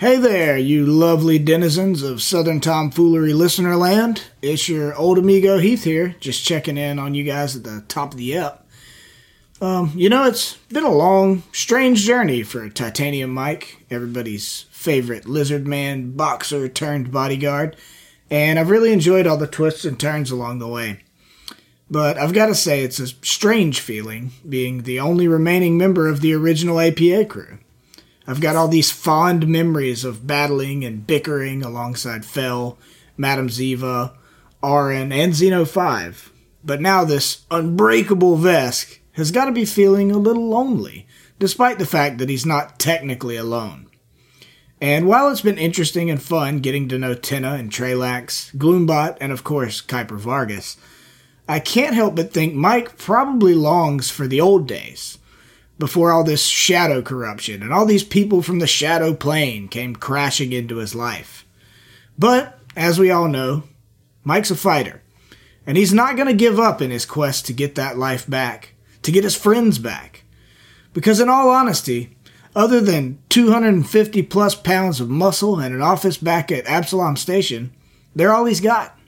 [0.00, 4.22] Hey there, you lovely denizens of Southern Tomfoolery listener land.
[4.40, 8.12] It's your old amigo Heath here, just checking in on you guys at the top
[8.12, 8.66] of the up.
[9.60, 15.66] Um, you know, it's been a long, strange journey for Titanium Mike, everybody's favorite lizard
[15.66, 17.76] man boxer turned bodyguard,
[18.30, 21.00] and I've really enjoyed all the twists and turns along the way.
[21.90, 26.22] But I've got to say, it's a strange feeling being the only remaining member of
[26.22, 27.58] the original APA crew.
[28.30, 32.78] I've got all these fond memories of battling and bickering alongside Fell,
[33.16, 34.14] Madame Ziva,
[34.62, 36.32] Arin, and Xeno 5.
[36.62, 41.08] But now this unbreakable Vesk has got to be feeling a little lonely,
[41.40, 43.88] despite the fact that he's not technically alone.
[44.80, 49.32] And while it's been interesting and fun getting to know Tenna and Trelax, Gloombot, and
[49.32, 50.76] of course Kuiper Vargas,
[51.48, 55.18] I can't help but think Mike probably longs for the old days
[55.80, 60.52] before all this shadow corruption and all these people from the shadow plane came crashing
[60.52, 61.44] into his life.
[62.16, 63.64] But, as we all know,
[64.22, 65.02] Mike's a fighter,
[65.66, 68.74] and he's not going to give up in his quest to get that life back,
[69.02, 70.22] to get his friends back.
[70.92, 72.16] Because, in all honesty,
[72.54, 77.72] other than 250 plus pounds of muscle and an office back at Absalom Station,
[78.14, 78.98] they're all he's got.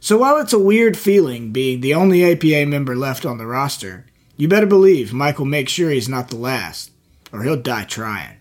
[0.00, 4.06] So while it's a weird feeling being the only APA member left on the roster,
[4.36, 6.90] you better believe Mike will make sure he's not the last,
[7.32, 8.36] or he'll die trying.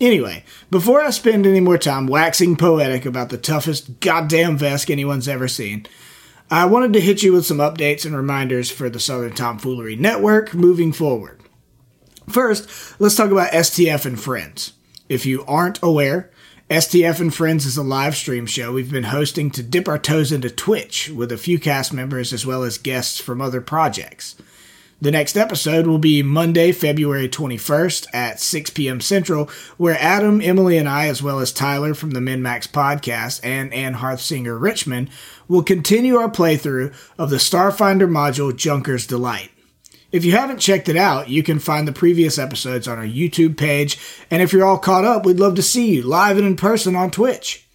[0.00, 5.26] Anyway, before I spend any more time waxing poetic about the toughest goddamn Vesk anyone's
[5.26, 5.86] ever seen,
[6.50, 10.54] I wanted to hit you with some updates and reminders for the Southern Tomfoolery Network
[10.54, 11.42] moving forward.
[12.28, 14.72] First, let's talk about STF and Friends.
[15.08, 16.30] If you aren't aware,
[16.70, 20.30] STF and Friends is a live stream show we've been hosting to dip our toes
[20.30, 24.36] into Twitch with a few cast members as well as guests from other projects.
[25.00, 29.00] The next episode will be Monday, February 21st at 6 p.m.
[29.00, 33.72] Central, where Adam, Emily, and I, as well as Tyler from the MinMax podcast and
[33.72, 35.08] Ann Hearthsinger Richmond,
[35.48, 39.50] will continue our playthrough of the Starfinder module Junker's Delight.
[40.10, 43.58] If you haven't checked it out, you can find the previous episodes on our YouTube
[43.58, 43.98] page,
[44.30, 46.96] and if you're all caught up, we'd love to see you live and in person
[46.96, 47.68] on Twitch.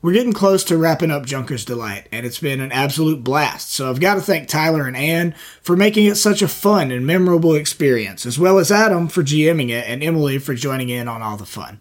[0.00, 3.72] We're getting close to wrapping up Junker's Delight, and it's been an absolute blast.
[3.72, 7.04] So I've got to thank Tyler and Ann for making it such a fun and
[7.04, 11.22] memorable experience, as well as Adam for GMing it and Emily for joining in on
[11.22, 11.80] all the fun.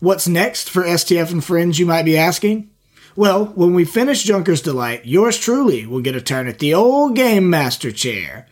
[0.00, 2.68] What's next for STF and Friends, you might be asking?
[3.16, 7.16] Well, when we finish Junker's Delight, yours truly will get a turn at the old
[7.16, 8.46] Game Master chair.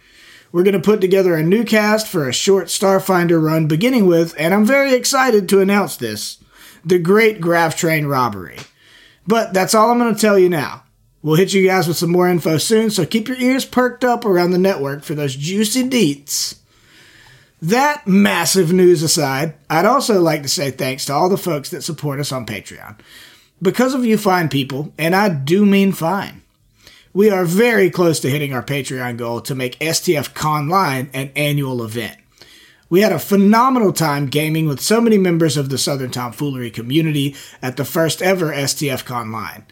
[0.56, 4.34] We're going to put together a new cast for a short Starfinder run beginning with,
[4.38, 6.38] and I'm very excited to announce this
[6.82, 8.56] the Great Graph Train Robbery.
[9.26, 10.84] But that's all I'm going to tell you now.
[11.20, 14.24] We'll hit you guys with some more info soon, so keep your ears perked up
[14.24, 16.58] around the network for those juicy deets.
[17.60, 21.84] That massive news aside, I'd also like to say thanks to all the folks that
[21.84, 22.98] support us on Patreon.
[23.60, 26.40] Because of you fine people, and I do mean fine,
[27.16, 31.82] we are very close to hitting our Patreon goal to make STF Conline an annual
[31.82, 32.18] event.
[32.90, 37.34] We had a phenomenal time gaming with so many members of the Southern Tomfoolery community
[37.62, 39.62] at the first ever STF Conline.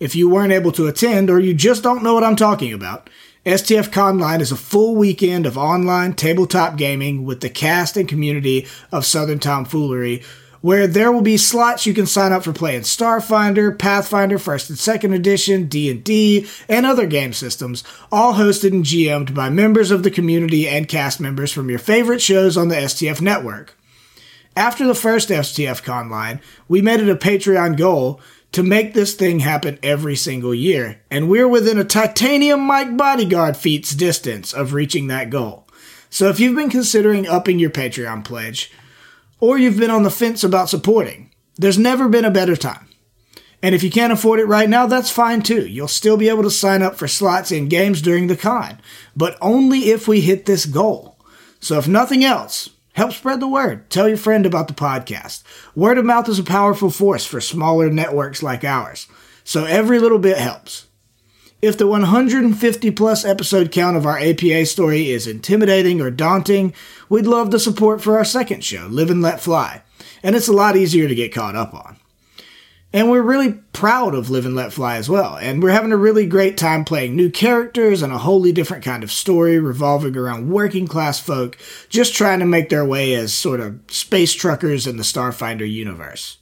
[0.00, 3.08] If you weren't able to attend or you just don't know what I'm talking about,
[3.46, 8.66] STF Conline is a full weekend of online tabletop gaming with the cast and community
[8.92, 10.22] of Southern Tomfoolery
[10.62, 14.78] where there will be slots you can sign up for playing Starfinder, Pathfinder, First and
[14.78, 20.10] Second Edition, D&D, and other game systems, all hosted and GM'd by members of the
[20.10, 23.76] community and cast members from your favorite shows on the STF network.
[24.56, 28.20] After the first STF Conline, we made it a Patreon goal
[28.52, 33.56] to make this thing happen every single year, and we're within a titanium Mike bodyguard
[33.56, 35.66] feat's distance of reaching that goal.
[36.10, 38.70] So if you've been considering upping your Patreon pledge,
[39.42, 42.86] or you've been on the fence about supporting, there's never been a better time.
[43.60, 45.66] And if you can't afford it right now, that's fine too.
[45.66, 48.80] You'll still be able to sign up for slots in games during the con,
[49.16, 51.18] but only if we hit this goal.
[51.58, 53.90] So if nothing else, help spread the word.
[53.90, 55.42] Tell your friend about the podcast.
[55.74, 59.08] Word of mouth is a powerful force for smaller networks like ours.
[59.42, 60.86] So every little bit helps.
[61.62, 66.74] If the 150 plus episode count of our APA story is intimidating or daunting,
[67.08, 69.82] we'd love the support for our second show, Live and Let Fly,
[70.24, 71.98] and it's a lot easier to get caught up on.
[72.92, 75.96] And we're really proud of Live and Let Fly as well, and we're having a
[75.96, 80.50] really great time playing new characters and a wholly different kind of story revolving around
[80.50, 81.56] working class folk
[81.88, 86.38] just trying to make their way as sort of space truckers in the Starfinder universe.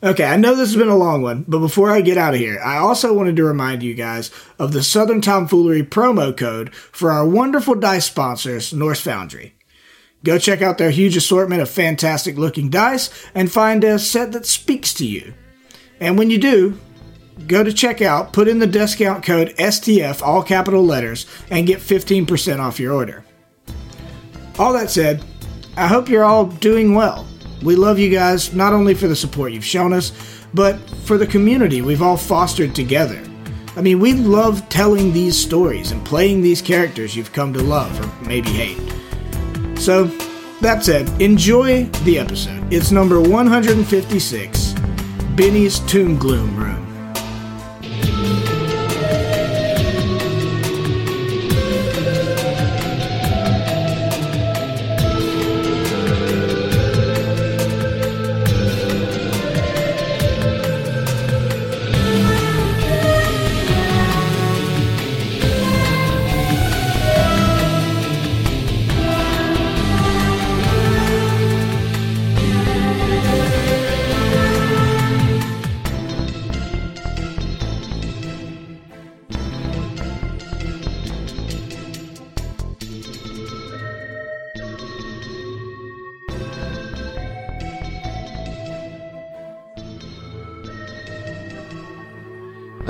[0.00, 2.38] Okay, I know this has been a long one, but before I get out of
[2.38, 7.10] here, I also wanted to remind you guys of the Southern Tomfoolery promo code for
[7.10, 9.56] our wonderful dice sponsors, Norse Foundry.
[10.22, 14.46] Go check out their huge assortment of fantastic looking dice and find a set that
[14.46, 15.34] speaks to you.
[15.98, 16.78] And when you do,
[17.48, 22.60] go to checkout, put in the discount code STF, all capital letters, and get 15%
[22.60, 23.24] off your order.
[24.60, 25.24] All that said,
[25.76, 27.27] I hope you're all doing well.
[27.62, 30.12] We love you guys, not only for the support you've shown us,
[30.54, 33.22] but for the community we've all fostered together.
[33.76, 38.00] I mean, we love telling these stories and playing these characters you've come to love
[38.00, 38.78] or maybe hate.
[39.78, 40.04] So,
[40.60, 42.72] that said, enjoy the episode.
[42.72, 44.74] It's number 156
[45.36, 46.87] Benny's Tomb Gloom Room.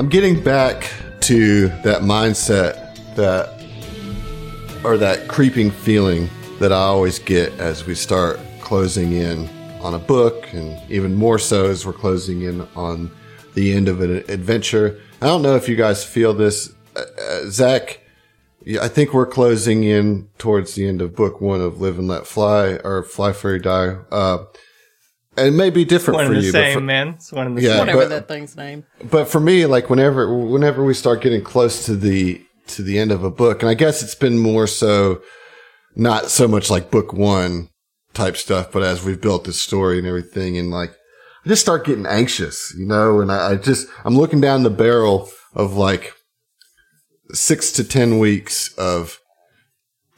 [0.09, 0.91] Getting back
[1.21, 3.63] to that mindset that,
[4.83, 9.51] or that creeping feeling that I always get as we start closing in
[9.81, 13.11] on a book, and even more so as we're closing in on
[13.53, 14.99] the end of an adventure.
[15.21, 18.01] I don't know if you guys feel this, uh, uh, Zach.
[18.81, 22.27] I think we're closing in towards the end of book one of Live and Let
[22.27, 23.97] Fly or Fly Fairy Die.
[24.11, 24.45] Uh,
[25.47, 27.09] it may be different One for and the you, but same, for- man.
[27.11, 27.79] It's one and the Yeah, same.
[27.81, 28.85] Whatever but- that thing's name.
[29.11, 33.13] but for me, like whenever whenever we start getting close to the to the end
[33.13, 35.23] of a book, and I guess it's been more so
[35.97, 37.71] not so much like book one
[38.15, 40.91] type stuff, but as we've built this story and everything, and like
[41.45, 44.71] I just start getting anxious, you know, and I, I just I'm looking down the
[44.71, 46.15] barrel of like
[47.33, 49.19] six to ten weeks of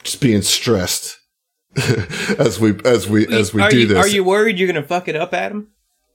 [0.03, 1.17] just being stressed
[2.37, 3.97] as we as we as we are do you, this.
[3.97, 5.69] Are you worried you're gonna fuck it up, Adam?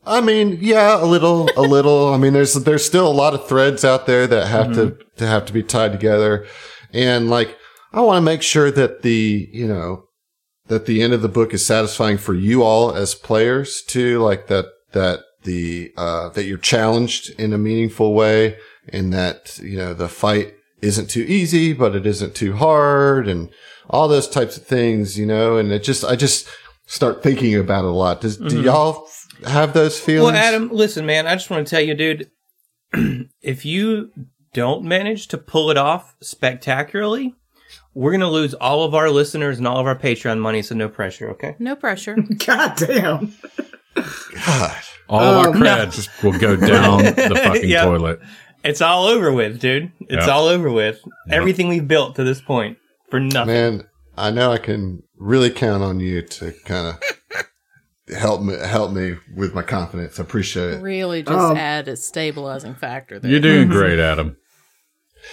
[0.07, 2.15] I mean, yeah, a little, a little.
[2.15, 5.27] I mean, there's there's still a lot of threads out there that have to to
[5.27, 6.47] have to be tied together,
[6.93, 7.57] and like
[7.93, 10.05] I want to make sure that the you know
[10.69, 14.47] that the end of the book is satisfying for you all as players too, like
[14.47, 18.59] that that the uh that you're challenged in a meaningful way,
[18.91, 23.51] and that you know the fight isn't too easy, but it isn't too hard, and
[23.91, 25.57] all those types of things, you know.
[25.57, 26.49] And it just I just
[26.87, 28.21] start thinking about it a lot.
[28.21, 29.09] Does do y'all
[29.47, 30.33] have those feelings?
[30.33, 31.27] Well, Adam, listen, man.
[31.27, 32.31] I just want to tell you, dude.
[33.43, 34.11] if you
[34.53, 37.35] don't manage to pull it off spectacularly,
[37.95, 40.63] we're gonna lose all of our listeners and all of our Patreon money.
[40.63, 41.57] So no pressure, okay?
[41.59, 42.17] No pressure.
[42.47, 43.35] God damn.
[44.47, 44.77] God.
[45.09, 47.85] All of our Um, creds will go down the fucking Yep.
[47.85, 48.21] toilet.
[48.65, 49.93] It's all over with, dude.
[50.01, 50.33] It's Yeah.
[50.33, 51.01] all over with.
[51.31, 52.79] Everything we've built to this point
[53.11, 53.47] for nothing.
[53.55, 57.47] Man, I know I can really count on you to kind of
[58.17, 60.19] help me help me with my confidence.
[60.19, 60.83] I appreciate it.
[60.83, 63.31] really just Um, add a stabilizing factor there.
[63.31, 64.37] You're doing great, Adam.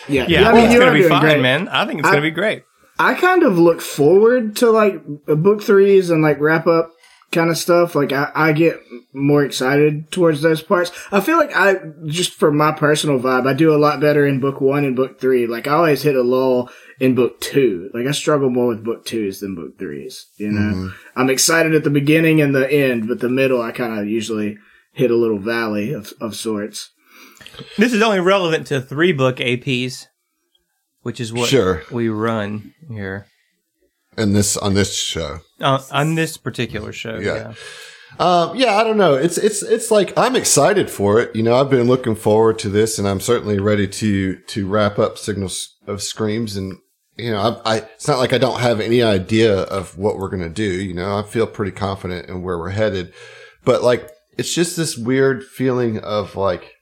[0.07, 1.41] Yeah, Yeah, I I think mean, it's gonna be fine, great.
[1.41, 1.67] man.
[1.69, 2.63] I think it's I- gonna be great.
[2.99, 6.91] I kind of look forward to like book threes and like wrap up
[7.31, 7.95] kind of stuff.
[7.95, 8.79] Like I, I get
[9.13, 10.91] more excited towards those parts.
[11.11, 14.39] I feel like I just for my personal vibe, I do a lot better in
[14.39, 15.47] book one and book three.
[15.47, 16.69] Like I always hit a lull
[16.99, 17.89] in book two.
[17.93, 20.27] Like I struggle more with book twos than book threes.
[20.37, 23.99] You know, I'm excited at the beginning and the end, but the middle I kind
[23.99, 24.57] of usually
[24.93, 26.91] hit a little valley of, of sorts.
[27.77, 30.05] This is only relevant to three book APs,
[31.01, 31.83] which is what Sure.
[31.91, 33.27] we run here
[34.17, 35.39] And this on this show.
[35.59, 37.17] uh, on this particular show.
[37.19, 37.35] Yeah.
[37.35, 37.53] Yeah.
[38.19, 39.15] Um, yeah, I don't know.
[39.15, 41.35] It's it's it's like I'm excited for it.
[41.35, 44.99] You know, I've been looking forward to this, and I'm certainly ready to to wrap
[44.99, 46.55] up Signals of Screams.
[46.55, 46.77] And
[47.17, 50.29] you know, I, I it's not like I don't have any idea of what we're
[50.29, 50.63] gonna do.
[50.63, 53.13] You know, I feel pretty confident in where we're headed,
[53.63, 56.73] but like it's just this weird feeling of like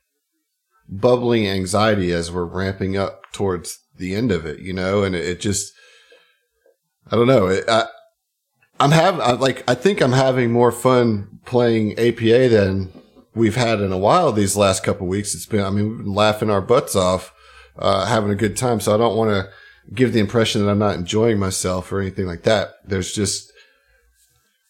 [0.90, 4.60] bubbling anxiety as we're ramping up towards the end of it.
[4.60, 5.74] You know, and it, it just
[7.10, 7.48] I don't know.
[7.48, 7.86] It, I,
[8.82, 12.92] I'm having I, like I think I'm having more fun playing APA than
[13.36, 15.36] we've had in a while these last couple weeks.
[15.36, 17.32] It's been I mean we've been laughing our butts off,
[17.78, 18.80] uh, having a good time.
[18.80, 19.52] So I don't want to
[19.94, 22.74] give the impression that I'm not enjoying myself or anything like that.
[22.84, 23.52] There's just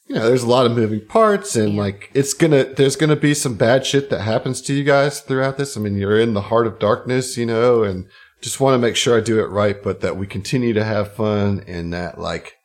[0.07, 3.33] you know there's a lot of moving parts and like it's gonna there's gonna be
[3.33, 5.77] some bad shit that happens to you guys throughout this.
[5.77, 8.09] I mean you're in the heart of darkness, you know, and
[8.41, 11.13] just want to make sure I do it right, but that we continue to have
[11.13, 12.57] fun and that like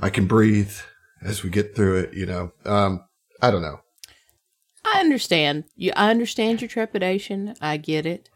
[0.00, 0.72] I can breathe
[1.22, 2.14] as we get through it.
[2.14, 3.04] You know, um,
[3.42, 3.80] I don't know.
[4.84, 5.64] I understand.
[5.76, 7.54] You I understand your trepidation.
[7.60, 8.30] I get it.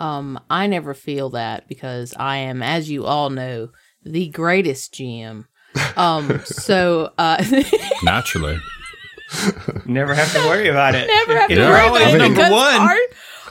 [0.00, 3.70] Um, I never feel that because I am, as you all know,
[4.04, 5.44] the greatest GM.
[5.96, 7.42] Um, so uh
[8.02, 8.58] Naturally.
[9.84, 11.06] Never have to worry about it.
[11.06, 11.68] never have to Yeah.
[11.70, 12.80] worry about it number one.
[12.80, 12.96] Our,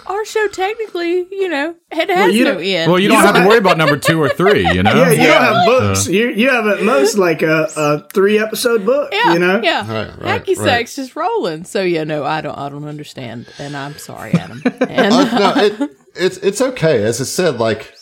[0.08, 2.92] our show technically, you know, it has you no don't- end.
[2.92, 4.94] Well, you don't have to worry about number two or three, you know?
[4.96, 5.34] Yeah, you Yeah.
[5.34, 6.08] don't have books.
[6.08, 9.10] You you have at most like a, a three episode book.
[9.12, 9.62] yeah, you know.
[9.64, 9.80] yeah.
[9.92, 10.66] Right, right, Hacky right.
[10.68, 11.64] sack's just rolling.
[11.66, 14.62] So yeah, no, I don't, I don't understand, and I'm sorry, Adam.
[14.82, 17.04] And Uh, no, it, it's it's okay.
[17.04, 17.94] As I said, like,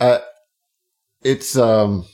[0.00, 0.18] uh,
[1.22, 2.04] it's um,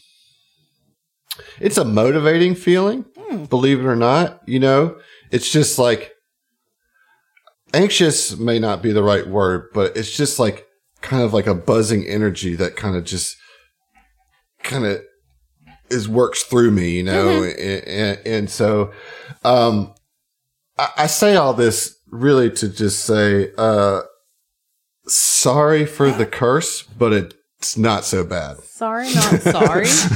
[1.60, 3.04] it's a motivating feeling.
[3.50, 4.98] Believe it or not, you know,
[5.30, 6.12] it's just like
[7.74, 10.66] anxious may not be the right word, but it's just like
[11.00, 13.36] kind of like a buzzing energy that kind of just
[14.62, 15.00] kind of
[15.90, 18.92] is works through me, you know, and, and, and so
[19.44, 19.94] um,
[20.78, 24.02] I, I say all this really to just say, uh,
[25.06, 28.58] sorry for the curse, but it's not so bad.
[28.64, 29.84] sorry, not sorry.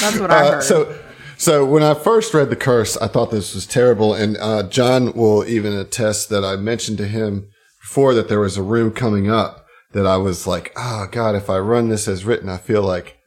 [0.00, 0.62] That's what I Uh, heard.
[0.64, 0.98] so,
[1.44, 5.12] so when I first read the curse, I thought this was terrible, and uh, John
[5.12, 7.50] will even attest that I mentioned to him
[7.82, 11.50] before that there was a room coming up that I was like, oh god, if
[11.50, 13.18] I run this as written, I feel like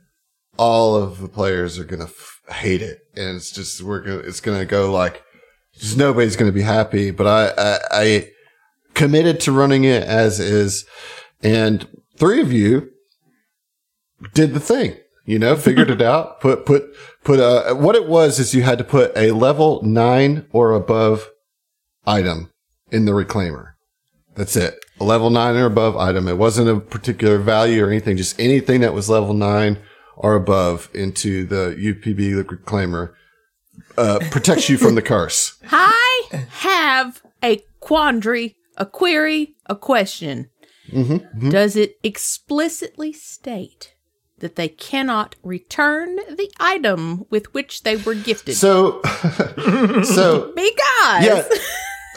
[0.58, 4.42] all of the players are gonna f- hate it, and it's just we're gonna it's
[4.42, 5.22] gonna go like
[5.76, 7.12] just nobody's gonna be happy.
[7.12, 8.32] But I, I I
[8.96, 10.86] committed to running it as is,
[11.44, 12.90] and three of you
[14.34, 14.98] did the thing.
[15.28, 16.40] You know, figured it out.
[16.42, 20.48] Put put put a what it was is you had to put a level nine
[20.52, 21.30] or above
[22.06, 22.50] item
[22.92, 23.74] in the reclaimer.
[24.36, 24.80] That's it.
[25.02, 26.30] A level nine or above item.
[26.30, 28.16] It wasn't a particular value or anything.
[28.16, 29.80] Just anything that was level nine
[30.16, 33.14] or above into the UPB reclaimer
[33.98, 35.58] uh, protects you from the curse.
[35.72, 40.50] I have a quandary, a query, a question.
[40.90, 41.50] Mm-hmm.
[41.50, 43.97] Does it explicitly state
[44.40, 48.56] that they cannot return the item with which they were gifted?
[48.56, 49.02] So,
[50.04, 51.44] so because yeah,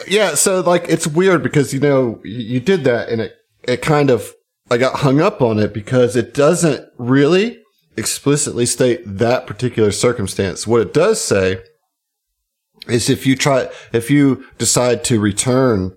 [0.07, 0.33] yeah.
[0.35, 4.09] So like, it's weird because you know you, you did that, and it it kind
[4.09, 4.33] of
[4.69, 7.61] I got hung up on it because it doesn't really
[7.97, 10.65] explicitly state that particular circumstance.
[10.65, 11.61] What it does say
[12.87, 15.95] is if you try if you decide to return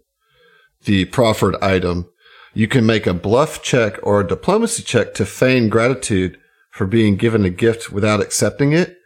[0.85, 2.11] the proffered item,
[2.54, 6.38] you can make a bluff check or a diplomacy check to feign gratitude
[6.70, 8.96] for being given a gift without accepting it.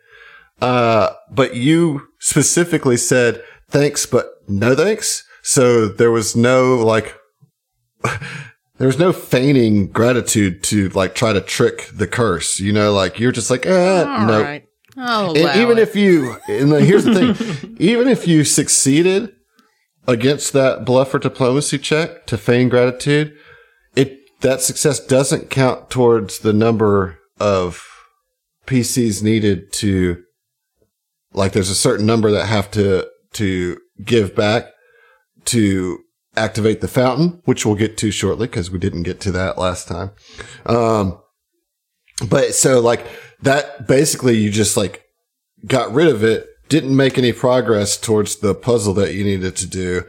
[0.60, 5.24] Uh, but you specifically said thanks, but no thanks.
[5.42, 7.16] So there was no like,
[8.02, 12.60] there was no feigning gratitude to like try to trick the curse.
[12.60, 14.42] You know, like you're just like, eh, all no.
[14.42, 14.64] right.
[14.96, 15.82] I'll even it.
[15.82, 19.32] if you, and here's the thing, even if you succeeded
[20.08, 23.36] against that bluff or diplomacy check to feign gratitude,
[23.94, 27.84] it that success doesn't count towards the number of
[28.66, 30.22] PCs needed to,
[31.32, 34.64] like, there's a certain number that have to to give back
[35.44, 35.98] to
[36.36, 39.88] activate the fountain, which we'll get to shortly because we didn't get to that last
[39.88, 40.12] time.
[40.66, 41.20] Um,
[42.28, 43.06] but so like
[43.42, 45.04] that basically you just like
[45.66, 49.66] got rid of it, didn't make any progress towards the puzzle that you needed to
[49.66, 50.04] do,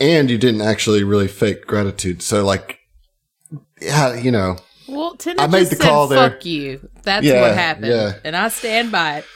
[0.00, 2.22] and you didn't actually really fake gratitude.
[2.22, 2.78] So like,
[3.80, 4.56] yeah, you know,
[4.88, 6.30] well, Tina I made just the said, call there.
[6.30, 6.88] Fuck you.
[7.02, 8.12] That's Yeah, what happened, yeah.
[8.24, 9.24] and I stand by it.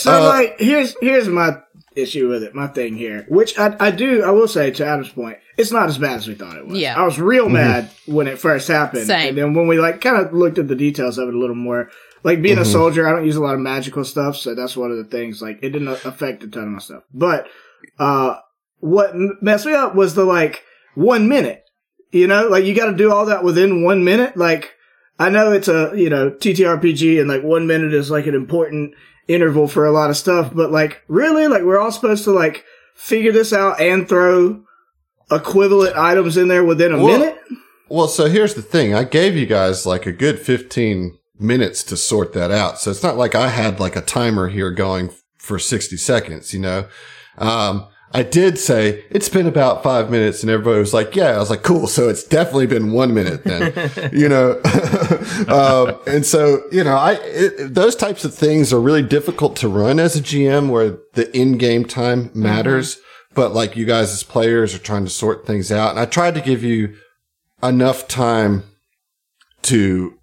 [0.00, 1.56] So Uh, like here's here's my
[1.96, 5.08] issue with it, my thing here, which I I do I will say to Adam's
[5.10, 6.78] point, it's not as bad as we thought it was.
[6.78, 7.00] Yeah.
[7.00, 9.30] I was real mad when it first happened, Same.
[9.30, 11.56] and then when we like kind of looked at the details of it a little
[11.56, 11.90] more.
[12.24, 14.90] Like being a soldier, I don't use a lot of magical stuff, so that's one
[14.90, 15.40] of the things.
[15.40, 17.46] Like it didn't affect a ton of my stuff, but
[17.98, 18.36] uh,
[18.80, 20.62] what messed me up was the like
[20.94, 21.64] one minute.
[22.10, 24.36] You know, like you got to do all that within one minute.
[24.36, 24.74] Like
[25.18, 28.94] I know it's a you know TTRPG, and like one minute is like an important
[29.28, 32.64] interval for a lot of stuff, but like really, like we're all supposed to like
[32.94, 34.62] figure this out and throw
[35.30, 37.38] equivalent items in there within a Well- minute.
[37.90, 38.94] Well, so here's the thing.
[38.94, 42.78] I gave you guys like a good 15 minutes to sort that out.
[42.78, 46.60] So it's not like I had like a timer here going for 60 seconds, you
[46.60, 46.86] know?
[47.38, 51.38] Um, I did say it's been about five minutes and everybody was like, yeah, I
[51.38, 51.86] was like, cool.
[51.86, 54.60] So it's definitely been one minute then, you know?
[55.48, 59.68] um, and so, you know, I, it, those types of things are really difficult to
[59.68, 62.98] run as a GM where the in-game time matters.
[63.34, 65.90] But like you guys as players are trying to sort things out.
[65.90, 66.96] And I tried to give you
[67.62, 68.64] enough time
[69.62, 70.17] to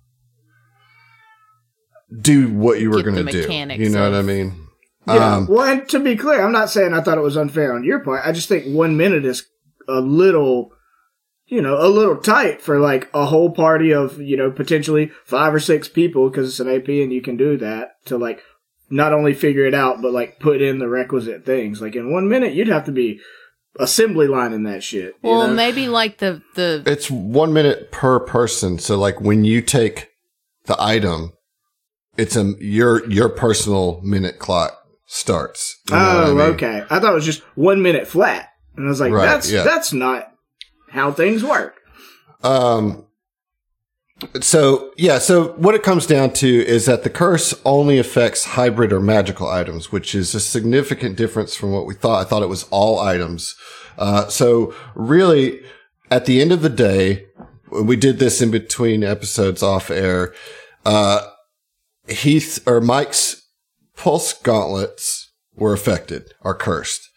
[2.21, 3.51] do what you were going to do.
[3.81, 4.61] You know of- what I mean?
[5.07, 5.35] Yeah.
[5.35, 7.83] Um, well, and to be clear, I'm not saying I thought it was unfair on
[7.83, 8.25] your part.
[8.25, 9.45] I just think one minute is
[9.87, 10.71] a little,
[11.45, 15.53] you know, a little tight for like a whole party of, you know, potentially five
[15.53, 18.41] or six people because it's an AP and you can do that to like
[18.89, 21.81] not only figure it out, but like put in the requisite things.
[21.83, 23.19] Like in one minute, you'd have to be
[23.79, 25.13] assembly lining that shit.
[25.23, 25.53] you Well, know?
[25.53, 28.79] maybe like the the It's one minute per person.
[28.79, 30.09] So like when you take
[30.65, 31.33] the item,
[32.17, 35.77] it's a your your personal minute clock starts.
[35.89, 36.41] You know what I Oh, mean?
[36.55, 36.83] okay.
[36.89, 39.63] I thought it was just one minute flat, and I was like, Right, "That's yeah.
[39.63, 40.31] that's not
[40.89, 41.75] how things work."
[42.43, 43.05] Um.
[44.41, 48.93] So yeah, so what it comes down to is that the curse only affects hybrid
[48.93, 52.25] or magical items, which is a significant difference from what we thought.
[52.25, 53.55] I thought it was all items.
[53.97, 55.59] Uh, so really,
[56.09, 57.25] at the end of the day,
[57.69, 60.33] we did this in between episodes off air.
[60.85, 61.27] Uh,
[62.07, 63.47] Heath or Mike's
[63.95, 67.09] pulse gauntlets were affected, are cursed.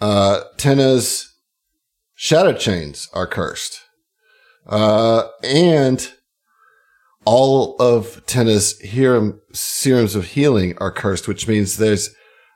[0.00, 1.34] Uh, Tenna's
[2.14, 3.80] shadow chains are cursed.
[4.66, 6.12] Uh, and
[7.24, 12.14] all of Tenna's herum, serums of healing are cursed, which means there's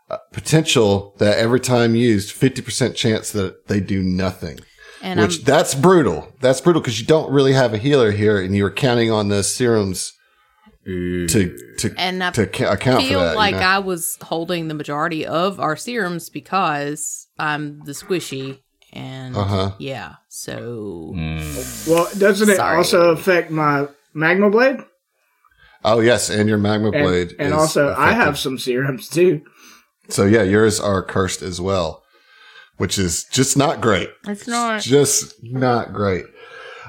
[0.09, 4.61] a potential that every time used, 50% chance that they do nothing.
[5.03, 6.33] and which I'm, that's brutal.
[6.41, 9.29] That's brutal because you don't really have a healer here and you were counting on
[9.29, 10.13] the serums
[10.85, 13.31] to, to, and I to ca- account for feel that.
[13.33, 13.61] you like know?
[13.61, 18.61] I was holding the majority of our serums because I'm the squishy
[18.93, 19.73] and Uh-huh.
[19.79, 20.15] yeah.
[20.29, 21.13] So
[21.89, 22.77] Well, doesn't it Sorry.
[22.77, 24.77] also affect my magma blade?
[25.85, 26.31] oh yes.
[26.31, 27.35] And your magma And, blade.
[27.39, 29.43] and is also, I have some serums too.
[30.09, 32.03] So yeah, yours are cursed as well,
[32.77, 34.11] which is just not great.
[34.29, 34.83] it's not.
[34.83, 36.27] Just not great.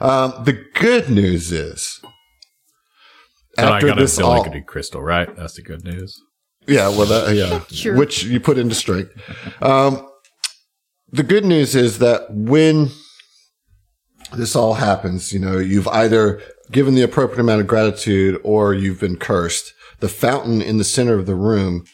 [0.01, 2.01] Um, the good news is
[3.55, 5.33] But I after got a this all, crystal, right?
[5.35, 6.21] That's the good news.
[6.67, 7.95] yeah, well, that, yeah, Sure.
[7.95, 9.11] which you put into strength.
[9.61, 10.07] Um,
[11.11, 12.89] the good news is that when
[14.35, 18.99] this all happens, you know, you've either given the appropriate amount of gratitude or you've
[18.99, 19.73] been cursed.
[19.99, 21.85] The fountain in the center of the room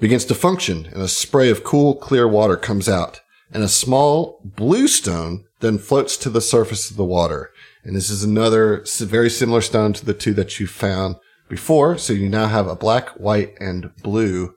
[0.00, 4.40] begins to function and a spray of cool, clear water comes out and a small
[4.44, 7.50] blue stone then floats to the surface of the water.
[7.88, 11.16] And this is another very similar stone to the two that you found
[11.48, 11.96] before.
[11.96, 14.54] So you now have a black, white, and blue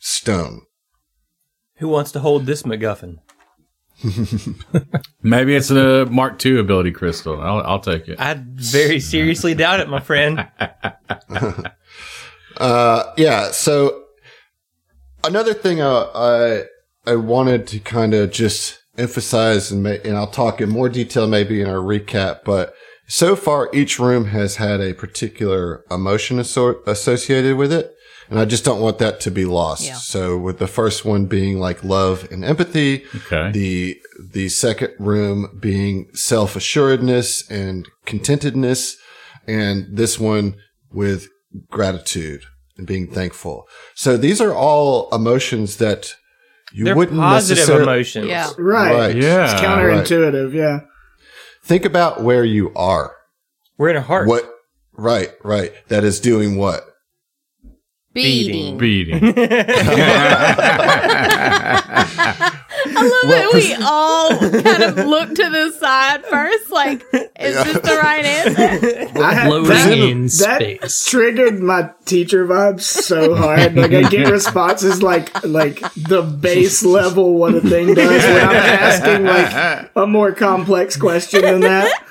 [0.00, 0.62] stone.
[1.76, 3.18] Who wants to hold this MacGuffin?
[5.22, 7.40] Maybe it's a Mark II ability crystal.
[7.40, 8.18] I'll, I'll take it.
[8.18, 10.48] I very seriously doubt it, my friend.
[12.58, 13.50] Uh, yeah.
[13.50, 14.04] So
[15.22, 16.62] another thing I, I,
[17.06, 21.26] I wanted to kind of just emphasize and, ma- and I'll talk in more detail
[21.26, 22.74] maybe in our recap, but
[23.08, 27.92] so far each room has had a particular emotion asso- associated with it.
[28.28, 29.84] And I just don't want that to be lost.
[29.86, 29.94] Yeah.
[29.94, 33.52] So with the first one being like love and empathy, Okay.
[33.52, 34.00] the
[34.32, 38.94] the second room being self assuredness and contentedness,
[39.46, 40.56] and this one
[40.90, 41.28] with
[41.70, 42.42] gratitude
[42.76, 43.68] and being thankful.
[43.94, 46.14] So these are all emotions that
[46.72, 48.26] you They're wouldn't positive emotions.
[48.26, 48.50] Yeah.
[48.58, 48.92] Right.
[48.94, 49.16] Right.
[49.16, 49.52] Yeah.
[49.52, 50.80] It's counterintuitive, yeah.
[51.62, 53.14] Think about where you are.
[53.78, 54.28] We're in a heart.
[54.28, 54.50] What?
[54.92, 55.32] Right.
[55.42, 55.72] Right.
[55.88, 56.84] That is doing what?
[58.12, 58.78] Beating.
[58.78, 59.34] Beating.
[59.36, 59.72] I
[63.10, 66.70] love that we all kind of look to the side first.
[66.70, 69.18] Like, is this the right answer?
[69.22, 71.04] I had, Floating that, in that space.
[71.04, 73.76] triggered my teacher vibes so hard.
[73.76, 78.56] Like I get responses like like the base level what a thing does when I'm
[78.56, 82.02] asking like a more complex question than that.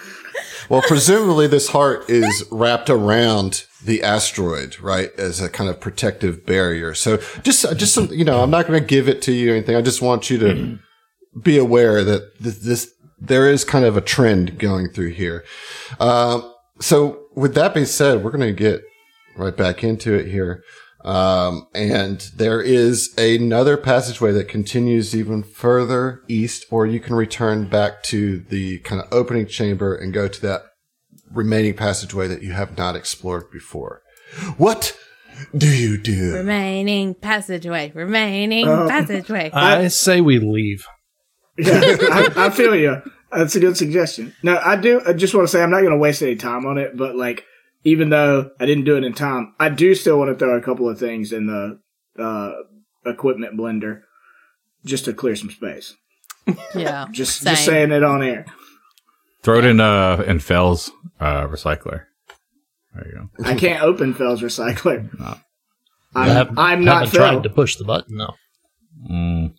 [0.70, 6.46] Well, presumably this heart is wrapped around the asteroid, right, as a kind of protective
[6.46, 6.94] barrier.
[6.94, 9.56] So just, just some, you know, I'm not going to give it to you or
[9.56, 9.76] anything.
[9.76, 10.76] I just want you to mm-hmm.
[11.42, 15.44] Be aware that this, this there is kind of a trend going through here.
[16.00, 18.82] Um, so with that being said, we're going to get
[19.38, 20.64] right back into it here.
[21.04, 27.70] Um, and there is another passageway that continues even further east, or you can return
[27.70, 30.64] back to the kind of opening chamber and go to that
[31.32, 34.02] remaining passageway that you have not explored before.
[34.58, 34.98] What
[35.56, 36.34] do you do?
[36.34, 37.92] remaining passageway.
[37.94, 38.88] Remaining Oh.
[38.90, 39.52] passageway.
[39.54, 40.86] I say we leave.
[41.58, 41.80] Yeah,
[42.12, 43.02] I, I feel you.
[43.32, 44.36] That's a good suggestion.
[44.44, 45.02] No, I do.
[45.06, 46.96] I just want to say I'm not going to waste any time on it.
[46.96, 47.46] But like,
[47.84, 50.62] even though I didn't do it in time, I do still want to throw a
[50.62, 51.80] couple of things in the
[52.22, 52.52] uh,
[53.06, 54.02] equipment blender
[54.86, 55.96] just to clear some space.
[56.76, 57.08] yeah.
[57.12, 57.54] Just Same.
[57.54, 58.46] just saying it on air.
[59.42, 62.06] Throw it in uh in Fell's uh recycler.
[62.94, 63.44] There you go.
[63.46, 65.10] I can't open Fell's recycler.
[65.20, 65.40] I
[66.16, 69.54] I'm, haven't, I'm not haven't tried to push the button, no.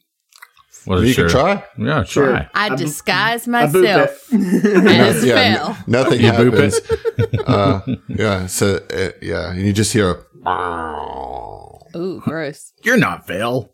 [0.87, 1.29] Well, you sure.
[1.29, 1.65] can try.
[1.79, 2.29] Yeah, Sure.
[2.31, 2.49] try.
[2.55, 5.69] I disguise I boop myself as Yeah, Phil.
[5.71, 6.81] n- nothing You happens.
[7.47, 11.97] uh, yeah, so uh, yeah, and you just hear a.
[11.97, 12.73] Ooh, gross.
[12.85, 13.73] You're not Phil.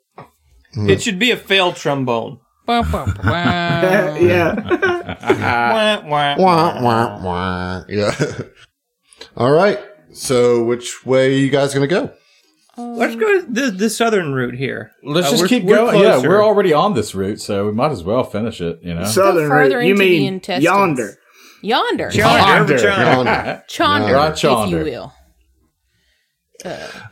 [0.75, 2.38] It should be a failed trombone.
[2.68, 4.55] Yeah.
[6.03, 6.37] Wah, wah.
[6.38, 7.85] Wah, wah, wah.
[7.88, 8.14] Yeah.
[9.37, 9.79] All right.
[10.12, 12.12] So, which way are you guys gonna go?
[12.97, 14.92] Let's go the, the southern route here.
[15.03, 16.01] Let's Uh, just keep we're going.
[16.01, 18.81] Yeah, we're already on this route, so we might as well finish it.
[18.83, 19.05] You know.
[19.05, 19.87] Southern further route.
[19.87, 20.64] You mean intestines.
[20.64, 21.18] yonder?
[21.62, 22.11] Yonder.
[22.12, 22.88] Yonder, Yonder.
[22.88, 23.64] yonder.
[23.68, 24.85] Chonder, Right, if you chonder.
[24.85, 25.12] will.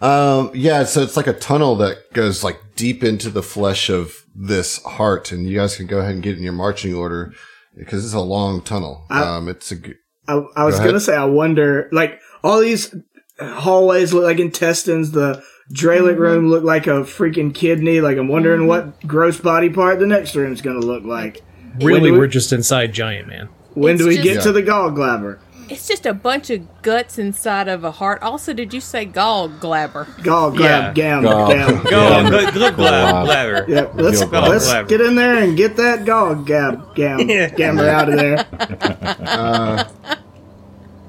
[0.00, 4.14] Um, yeah, so it's like a tunnel that goes like deep into the flesh of
[4.34, 7.32] this heart, and you guys can go ahead and get in your marching order
[7.76, 9.04] because it's a long tunnel.
[9.10, 9.94] Um, it's a g-
[10.28, 12.94] I, I was Go gonna say, I wonder, like all these
[13.40, 15.10] hallways look like intestines.
[15.10, 16.20] The Dralic mm-hmm.
[16.20, 18.00] room look like a freaking kidney.
[18.00, 19.06] Like I'm wondering what mm-hmm.
[19.06, 21.42] gross body part the next room's gonna look like.
[21.80, 23.48] Really, we- we're just inside Giant Man.
[23.74, 25.38] When do It's we get just- to the gallbladder?
[25.70, 28.20] It's just a bunch of guts inside of a heart.
[28.22, 30.04] Also, did you say gallblabber?
[30.16, 30.92] Gallglab, Yeah.
[30.92, 31.82] gam, Gall- gam.
[31.84, 33.92] Go, good, good blab, blabber.
[33.94, 37.50] Let's let's get in there and get that gall gab gam Yeah.
[37.50, 38.46] gammer out of there.
[39.30, 39.84] Uh,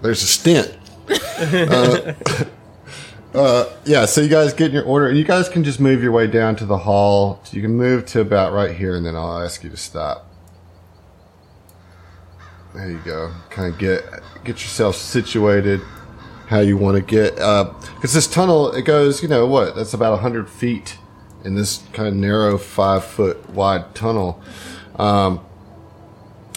[0.04, 0.78] there's a stint.
[1.10, 2.14] uh,
[3.34, 6.12] uh, yeah, so you guys get your order, and you guys can just move your
[6.12, 7.42] way down to the hall.
[7.52, 10.28] You can move to about right here, and then I'll ask you to stop.
[12.74, 13.34] There you go.
[13.50, 14.04] Kind of get
[14.44, 15.82] get yourself situated
[16.48, 17.36] how you want to get.
[17.36, 19.76] Because this tunnel, it goes, you know what?
[19.76, 20.98] That's about hundred feet
[21.44, 24.42] in this kind of narrow, five foot wide tunnel.
[24.98, 25.40] Um,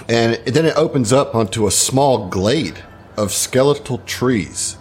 [0.09, 2.83] and then it opens up onto a small glade
[3.17, 4.77] of skeletal trees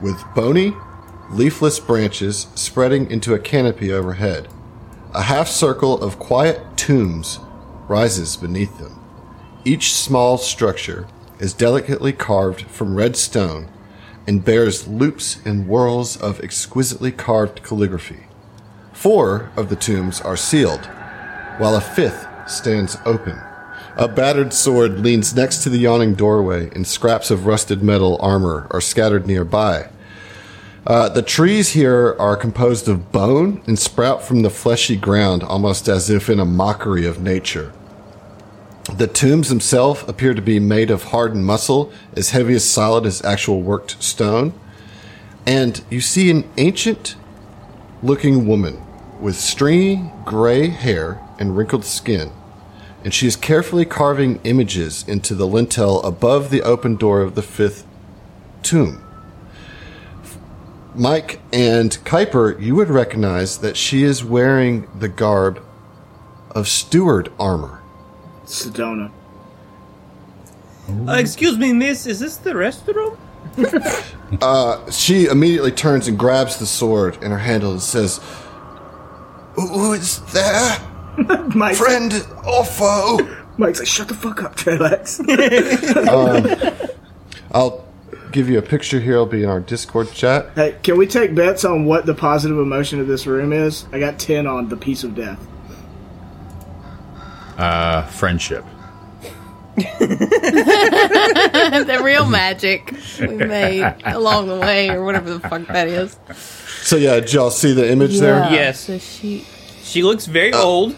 [0.00, 0.74] with bony,
[1.32, 4.48] leafless branches spreading into a canopy overhead.
[5.14, 7.38] A half circle of quiet tombs
[7.88, 8.98] rises beneath them.
[9.64, 11.06] Each small structure
[11.38, 13.68] is delicately carved from red stone
[14.26, 18.26] and bears loops and whorls of exquisitely carved calligraphy.
[18.92, 20.86] Four of the tombs are sealed,
[21.58, 23.40] while a fifth stands open.
[23.96, 28.66] A battered sword leans next to the yawning doorway, and scraps of rusted metal armor
[28.70, 29.88] are scattered nearby.
[30.84, 35.88] Uh, the trees here are composed of bone and sprout from the fleshy ground almost
[35.88, 37.72] as if in a mockery of nature.
[38.92, 43.24] The tombs themselves appear to be made of hardened muscle, as heavy as solid as
[43.24, 44.52] actual worked stone.
[45.46, 47.14] And you see an ancient
[48.02, 48.82] looking woman
[49.20, 52.32] with stringy gray hair and wrinkled skin.
[53.04, 57.42] And she is carefully carving images into the lintel above the open door of the
[57.42, 57.86] fifth
[58.64, 59.02] tomb.
[60.94, 65.62] Mike and Kuiper, you would recognize that she is wearing the garb
[66.50, 67.80] of steward armor.
[68.44, 69.10] Sedona.
[71.08, 73.16] Uh, excuse me, miss, is this the restroom?
[74.90, 78.18] She immediately turns and grabs the sword in her handle and says,
[79.56, 80.78] Who is there?
[81.54, 82.12] Mike, Friend
[82.46, 83.18] or foe?
[83.58, 85.20] Mike's like, shut the fuck up, Trelax.
[87.52, 87.84] I'll
[88.32, 89.14] give you a picture here.
[89.14, 90.50] It'll be in our Discord chat.
[90.54, 93.86] hey, can we take bets on what the positive emotion of this room is?
[93.92, 95.40] I got ten on the peace of death.
[97.58, 98.64] Uh, friendship.
[99.76, 99.86] the
[102.02, 106.18] real magic we made along the way, or whatever the fuck that is.
[106.82, 108.50] So, yeah, did y'all see the image there?
[108.50, 108.80] Yes.
[108.80, 109.46] So she,
[109.82, 110.94] She looks very old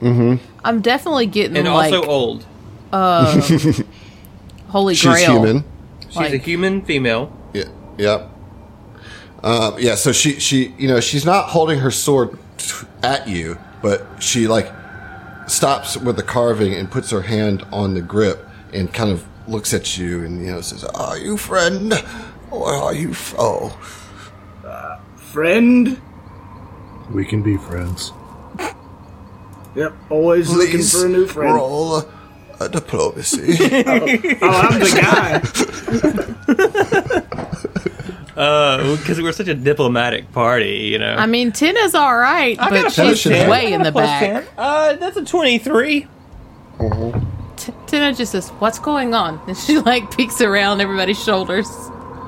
[0.00, 0.44] Mm-hmm.
[0.64, 2.46] I'm definitely getting and like also old.
[4.68, 5.16] Holy She's Grail.
[5.16, 5.64] She's human.
[6.14, 7.32] She's a human female.
[7.52, 7.64] Yeah.
[7.98, 8.30] Yep.
[9.42, 9.94] Uh, yeah.
[9.94, 14.46] So she, she, you know, she's not holding her sword t- at you, but she
[14.48, 14.72] like
[15.46, 19.74] stops with the carving and puts her hand on the grip and kind of looks
[19.74, 21.92] at you and you know says, "Are you friend
[22.50, 23.72] or are you foe?"
[25.16, 26.00] Friend.
[27.12, 28.12] We can be friends.
[29.74, 31.54] Yep, always looking for a new friend.
[31.54, 32.04] roll
[32.60, 33.56] a, a diplomacy.
[34.42, 35.40] Oh, I'm the guy.
[38.36, 41.14] Uh, because we're such a diplomatic party, you know.
[41.14, 43.92] I mean, Tina's all right, I got but a she's plus way I in the
[43.92, 44.20] back.
[44.44, 44.44] 10.
[44.58, 46.08] Uh, that's a 23.
[47.56, 51.68] T- Tina just says, "What's going on?" And she like peeks around everybody's shoulders.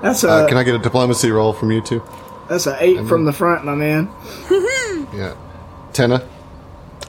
[0.01, 2.01] That's a uh, can I get a diplomacy roll from you two?
[2.49, 4.09] that's an eight from the front, my man.
[5.13, 5.35] Yeah.
[5.93, 6.25] Tenna.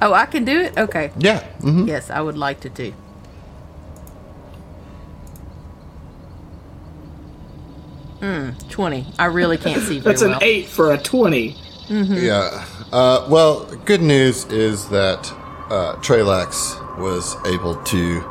[0.02, 0.76] Oh, I can do it.
[0.78, 1.12] Okay.
[1.20, 1.44] Yeah.
[1.62, 2.94] hmm Yes, I would like to do.
[8.20, 9.06] 20.
[9.20, 10.40] I really can't see very That's an well.
[10.42, 11.56] eight for a twenty.
[11.90, 12.66] Yeah.
[12.92, 15.32] Uh, well, good news is that
[15.70, 18.22] uh, Trelax was able to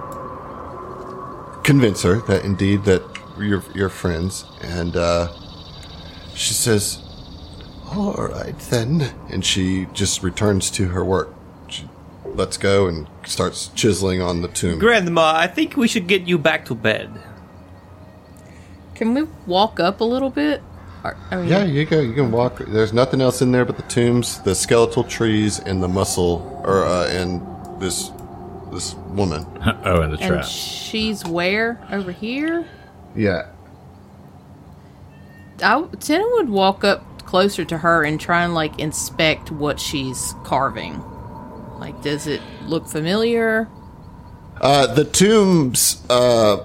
[1.65, 3.03] convince her that indeed that
[3.39, 5.29] you're, you're friends, and uh,
[6.35, 6.99] she says,
[7.93, 11.35] "All right then," and she just returns to her work.
[11.69, 11.89] She
[12.25, 14.79] lets go and starts chiseling on the tomb.
[14.79, 17.11] Grandma, I think we should get you back to bed.
[18.97, 20.63] Can we walk up a little bit?
[21.05, 22.01] Or- I mean, Yeah, you go.
[22.01, 22.59] You can walk.
[22.59, 26.85] There's nothing else in there but the tombs, the skeletal trees, and the muscle, or
[26.85, 27.41] uh, and
[27.81, 28.11] this
[28.73, 29.47] this woman.
[29.85, 30.45] oh, and the And trap.
[30.47, 31.87] she's where?
[31.93, 32.67] Over here?
[33.15, 33.47] Yeah.
[35.63, 40.35] I, Tina would walk up closer to her and try and like inspect what she's
[40.45, 41.03] carving.
[41.79, 43.69] Like, does it look familiar?
[44.61, 46.65] Uh, the tombs, uh,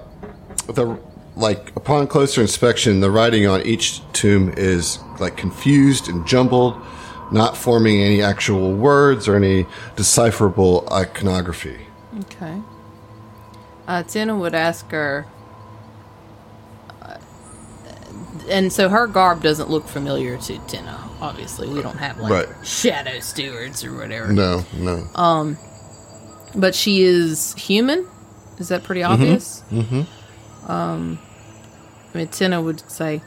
[0.66, 0.98] the
[1.36, 6.74] like upon closer inspection, the writing on each tomb is like confused and jumbled,
[7.32, 9.66] not forming any actual words or any
[9.96, 11.78] decipherable iconography.
[12.20, 12.60] Okay.
[13.88, 15.26] Uh, Tina would ask her.
[17.02, 17.16] uh,
[18.48, 20.98] And so her garb doesn't look familiar to Tina.
[21.20, 22.48] Obviously, we don't have like Right.
[22.66, 24.32] shadow stewards or whatever.
[24.32, 25.06] No, no.
[25.14, 25.56] Um,
[26.54, 28.06] but she is human.
[28.58, 29.62] Is that pretty obvious?
[29.72, 30.02] Mm-hmm.
[30.68, 31.18] Um,
[32.14, 33.22] I mean, Tina would say,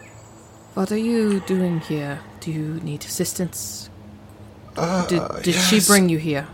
[0.73, 2.19] "What are you doing here?
[2.39, 3.89] Do you need assistance?
[4.77, 6.47] Uh, did did she bring you here?"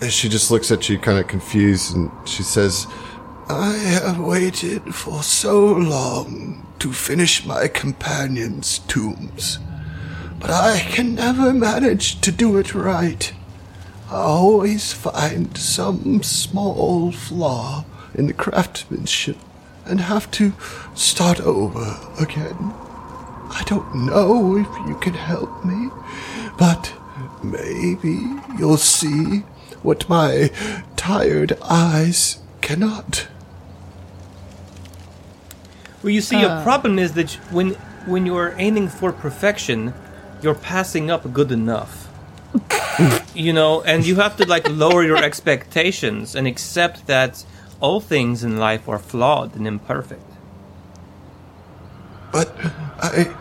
[0.00, 2.86] And she just looks at you kind of confused and she says,
[3.48, 9.58] I have waited for so long to finish my companions' tombs,
[10.38, 13.32] but I can never manage to do it right.
[14.10, 17.84] I always find some small flaw
[18.18, 19.36] in the craftsmanship
[19.86, 20.52] and have to
[20.94, 22.74] start over again.
[23.50, 25.88] I don't know if you can help me,
[26.58, 26.92] but
[27.42, 28.18] maybe
[28.58, 29.44] you'll see
[29.82, 30.50] what my
[30.96, 33.28] tired eyes cannot.
[36.02, 36.62] Well, you see, a uh.
[36.62, 37.70] problem is that when
[38.06, 39.94] when you're aiming for perfection,
[40.42, 42.08] you're passing up good enough.
[43.34, 47.44] you know, and you have to like lower your expectations and accept that
[47.80, 50.22] all things in life are flawed and imperfect.
[52.32, 52.54] But
[53.00, 53.34] I.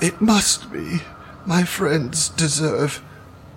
[0.00, 0.98] It must be.
[1.46, 3.02] My friends deserve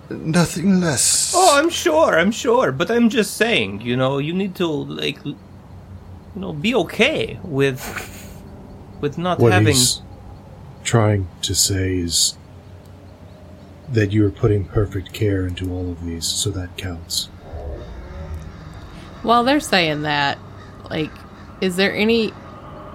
[0.08, 1.32] nothing less.
[1.36, 5.22] Oh, I'm sure, I'm sure, but I'm just saying, you know, you need to like,
[5.24, 5.36] you
[6.34, 7.82] know, be okay with
[9.00, 9.74] with not What having.
[9.74, 10.00] he's
[10.84, 12.38] trying to say is
[13.90, 17.28] that you are putting perfect care into all of these, so that counts.
[19.22, 20.38] While they're saying that,
[20.90, 21.10] like,
[21.60, 22.32] is there any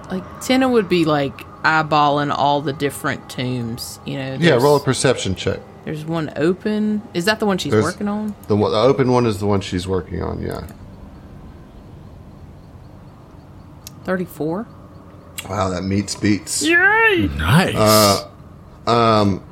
[0.10, 4.00] like Tina would be like eyeballing all the different tombs?
[4.06, 5.60] You know, yeah, roll a perception check.
[5.86, 7.02] There's one open.
[7.14, 8.34] Is that the one she's There's- working on?
[8.48, 10.66] The, one, the open one is the one she's working on, yeah.
[14.06, 14.68] Thirty-four.
[15.50, 16.64] Wow, that meets beats.
[16.64, 17.30] Yay!
[17.38, 18.26] Nice.
[18.88, 19.44] Um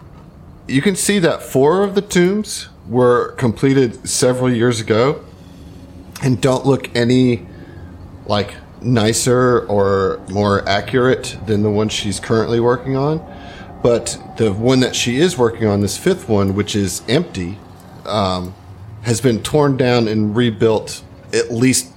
[0.68, 5.22] you can see that four of the tombs were completed several years ago
[6.22, 7.46] and don't look any
[8.26, 13.20] like nicer or more accurate than the one she's currently working on.
[13.84, 17.58] But the one that she is working on, this fifth one, which is empty,
[18.06, 18.54] um,
[19.04, 21.04] has been torn down and rebuilt
[21.34, 21.92] at least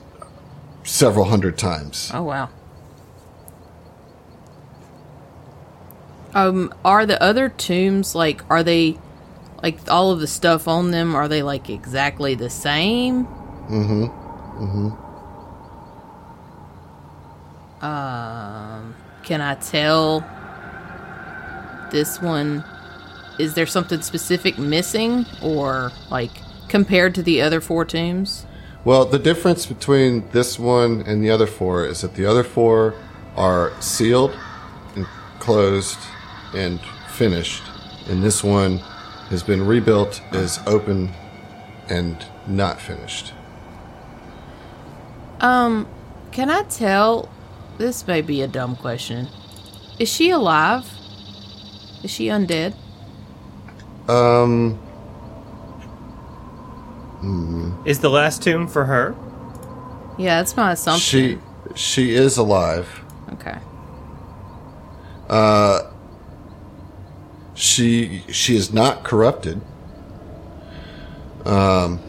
[0.82, 2.10] several hundred times.
[2.14, 2.48] Oh wow.
[6.34, 8.42] Um, are the other tombs like?
[8.50, 8.98] Are they
[9.62, 11.14] like all of the stuff on them?
[11.14, 13.28] Are they like exactly the same?
[13.68, 14.04] Mm-hmm.
[14.64, 15.04] Mm-hmm.
[17.84, 20.24] Um, can I tell
[21.90, 22.64] this one?
[23.38, 26.30] Is there something specific missing, or like
[26.68, 28.46] compared to the other four tombs?
[28.84, 32.94] Well, the difference between this one and the other four is that the other four
[33.36, 34.34] are sealed
[34.94, 35.06] and
[35.40, 35.98] closed
[36.54, 37.62] and finished,
[38.08, 38.78] and this one
[39.28, 41.12] has been rebuilt, is open
[41.88, 43.33] and not finished.
[45.44, 45.86] Um,
[46.32, 47.28] can I tell?
[47.76, 49.28] This may be a dumb question.
[49.98, 50.90] Is she alive?
[52.02, 52.74] Is she undead?
[54.08, 54.78] Um,
[57.84, 59.14] Is the last tomb for her?
[60.16, 61.40] Yeah, that's my assumption.
[61.74, 63.02] she she is alive.
[63.32, 63.58] Okay.
[65.28, 65.90] Uh
[67.54, 69.60] she she is not corrupted.
[71.44, 72.00] Um,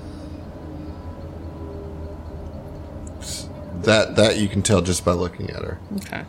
[3.85, 5.79] that that you can tell just by looking at her.
[5.97, 6.25] Okay.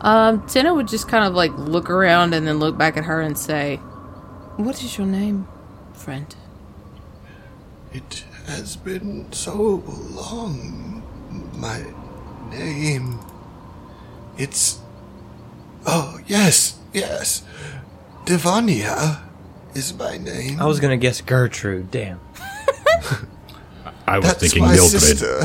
[0.00, 3.20] Um, Tina would just kind of like look around and then look back at her
[3.20, 3.76] and say,
[4.56, 5.48] What is your name,
[5.92, 6.34] friend?
[7.92, 11.02] It has been so long.
[11.54, 11.84] My
[12.50, 13.18] name.
[14.36, 14.80] It's.
[15.86, 17.42] Oh, yes, yes.
[18.24, 19.22] Devania
[19.74, 20.60] is my name.
[20.60, 21.90] I was gonna guess Gertrude.
[21.90, 22.20] Damn.
[24.08, 25.02] I was That's thinking my Mildred.
[25.02, 25.38] sister.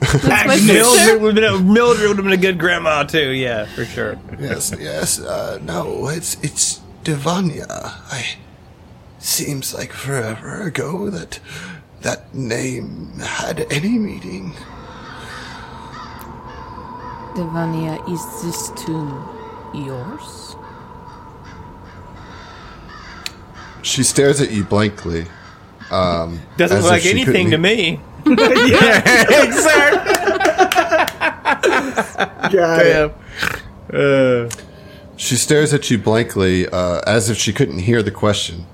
[0.00, 0.72] That's my sister.
[0.72, 3.30] Mildred would have been a, Mildred would have been a good grandma too.
[3.30, 4.18] Yeah, for sure.
[4.40, 5.20] yes, yes.
[5.20, 7.66] Uh, no, it's it's Devania.
[7.70, 8.36] I.
[9.18, 11.40] Seems like forever ago that
[12.02, 14.52] that name had any meaning.
[17.34, 19.28] Devania, is this tomb
[19.74, 20.54] yours?
[23.82, 25.26] She stares at you blankly.
[25.90, 27.58] Um, Doesn't look like anything to
[28.36, 28.70] couldn't- me.
[32.52, 33.12] Got
[33.90, 34.62] it.
[35.16, 38.66] She stares at you blankly, uh, as if she couldn't hear the question,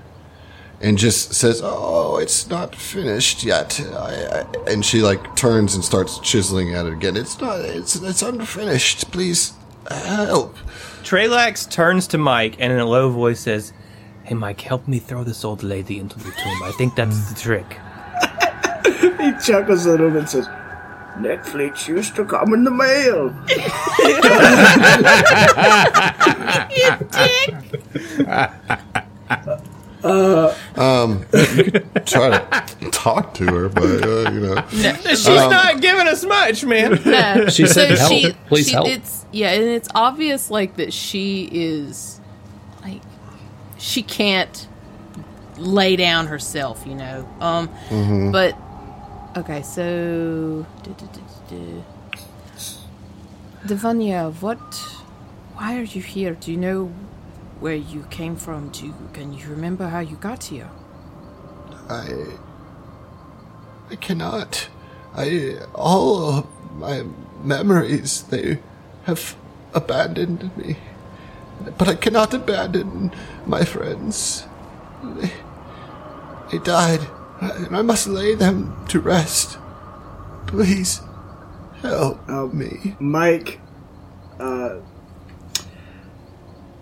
[0.81, 5.85] and just says, "Oh, it's not finished yet." I, I, and she like turns and
[5.85, 7.17] starts chiseling at it again.
[7.17, 7.61] It's not.
[7.61, 9.12] It's it's unfinished.
[9.12, 9.53] Please
[9.88, 10.57] help.
[11.05, 13.73] Trelax turns to Mike and in a low voice says,
[14.25, 16.62] "Hey, Mike, help me throw this old lady into the tomb.
[16.65, 17.79] I think that's the trick."
[18.85, 20.47] He chuckles a little and says,
[21.16, 23.35] Netflix used to come in the mail.
[26.75, 28.18] You
[30.05, 31.25] Uh Um
[32.05, 34.64] try to talk to her, but uh, you know.
[34.71, 37.01] She's not giving us much, man.
[37.07, 37.49] No.
[37.49, 38.37] She said So help.
[38.49, 38.88] Please help.
[38.88, 42.21] It's yeah, and it's obvious like that she is
[42.83, 43.01] like
[43.79, 44.66] she can't
[45.57, 47.29] lay down herself, you know.
[47.40, 47.68] Um,
[48.33, 48.57] but
[49.37, 51.83] okay, so duh.
[53.66, 54.61] Devanya, what?
[55.55, 56.35] Why are you here?
[56.35, 56.87] Do you know
[57.61, 58.71] where you came from?
[58.71, 60.71] Do you, can you remember how you got here?
[61.88, 62.38] I
[63.90, 64.68] I cannot.
[65.14, 67.05] I all of my
[67.45, 68.59] memories they
[69.05, 69.37] have
[69.75, 70.77] abandoned me.
[71.79, 73.12] But I cannot abandon
[73.47, 74.45] my friends.
[75.05, 75.33] They,
[76.51, 77.01] they died,
[77.43, 79.59] and I must lay them to rest.
[80.47, 81.01] Please
[81.81, 82.95] help me.
[83.01, 83.61] Mike
[84.39, 84.77] uh,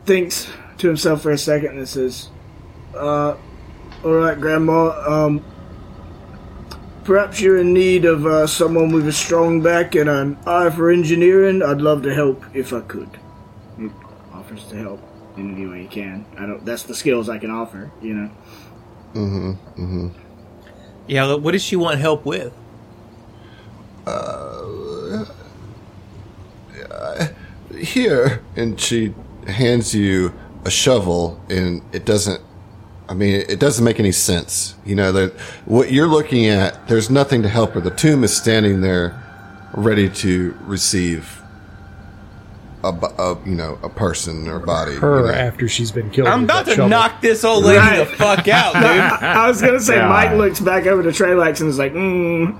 [0.05, 2.29] thinks to himself for a second and says,
[2.95, 3.37] uh,
[4.05, 5.45] All right, Grandma, um,
[7.05, 10.91] perhaps you're in need of uh, someone with a strong back and an eye for
[10.91, 11.63] engineering.
[11.63, 13.19] I'd love to help if I could.
[13.79, 13.89] He
[14.33, 15.01] offers to help
[15.37, 16.27] in any way he can.
[16.37, 16.65] I don't.
[16.65, 17.91] That's the skills I can offer.
[18.03, 18.31] You know.
[21.11, 22.53] Yeah, what does she want help with?
[24.07, 25.25] Uh,
[27.77, 29.13] here and she
[29.49, 30.33] hands you
[30.65, 32.41] a shovel and it doesn't
[33.09, 34.77] i mean it doesn't make any sense.
[34.85, 35.33] You know that
[35.65, 37.81] what you're looking at there's nothing to help her.
[37.81, 39.21] The tomb is standing there
[39.75, 41.40] ready to receive
[42.83, 45.27] a, a you know a person or body you know.
[45.29, 46.29] after she's been killed.
[46.29, 46.89] I'm about to shovel.
[46.89, 47.99] knock this old lady Right.
[47.99, 48.83] the fuck out, dude.
[48.83, 52.53] I was gonna say Mike looks back over to Trelax and is like, "Hmm,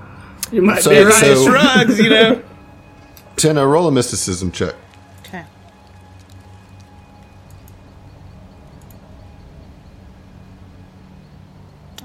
[0.51, 2.43] you might So- be right." so- Shrugs, you know.
[3.37, 4.75] Tina, roll a mysticism check
[5.25, 5.43] Okay.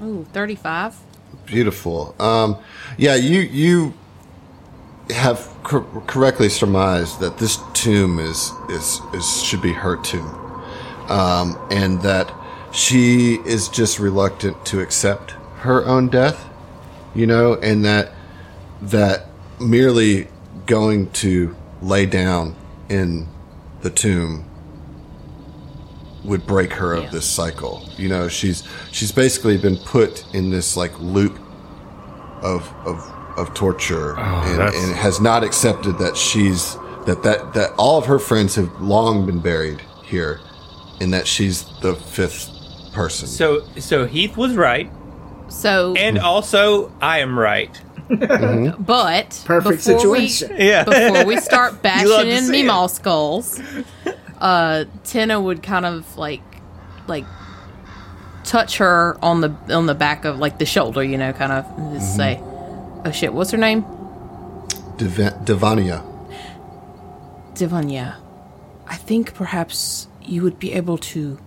[0.01, 0.95] Ooh, 35.
[1.45, 2.15] Beautiful.
[2.19, 2.57] Um,
[2.97, 3.93] yeah, you you
[5.09, 10.27] have cor- correctly surmised that this tomb is, is is should be her tomb,
[11.09, 12.33] um, and that
[12.71, 16.49] she is just reluctant to accept her own death.
[17.15, 18.11] You know, and that
[18.81, 19.27] that
[19.59, 20.27] merely
[20.65, 22.55] going to lay down
[22.89, 23.27] in
[23.81, 24.43] the tomb
[26.23, 27.09] would break her of Yeah.
[27.11, 27.87] this cycle.
[27.97, 31.39] You know, she's she's basically been put in this like loop
[32.41, 37.97] of of of torture and, and has not accepted that she's that that that all
[37.97, 40.39] of her friends have long been buried here
[40.99, 42.49] and that she's the fifth
[42.93, 43.27] person.
[43.27, 44.89] So, so Heath was right,
[45.49, 47.69] So, and also I am right.
[48.09, 50.55] but Perfect before we- situation.
[50.59, 50.83] Yeah.
[50.83, 52.65] before we start bashing in see it.
[52.65, 53.61] Meemaw skulls,
[54.39, 56.41] uh, Tina would kind of like,
[57.07, 57.25] like,
[58.43, 61.65] touch her on the on the back of like the shoulder, you know, kind of
[61.77, 62.41] and just say,
[63.07, 63.85] "Oh shit, what's her name?"
[64.97, 66.03] Diva- Divania.
[67.53, 68.15] Divanya.
[68.85, 71.37] I think perhaps you would be able to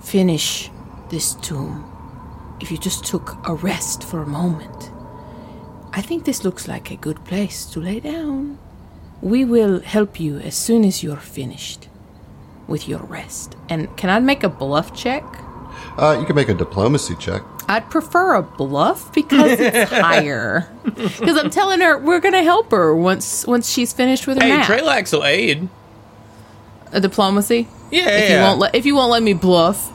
[0.00, 0.70] finish
[1.10, 1.84] this tomb
[2.60, 4.90] if you just took a rest for a moment.
[5.92, 8.58] I think this looks like a good place to lay down.
[9.20, 11.88] We will help you as soon as you're finished
[12.66, 13.56] with your rest.
[13.68, 15.24] And can I make a bluff check?
[15.98, 17.42] Uh, you can make a diplomacy check.
[17.68, 20.68] I'd prefer a bluff because it's higher.
[20.84, 24.56] Because I'm telling her we're gonna help her once once she's finished with her Hey,
[24.56, 24.66] nap.
[24.68, 25.68] Trelax will aid.
[26.92, 27.68] a diplomacy.
[27.90, 29.90] Yeah, If you won't let if you won't let me bluff,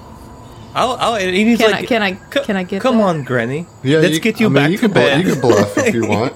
[0.75, 2.11] I'll, I'll, and he's Can like, I- can I-
[2.43, 3.65] can I get Come that?" on, Granny.
[3.83, 5.25] Yeah, let's get you I mean, back you to can blu- bed.
[5.25, 6.33] you can bluff if you want.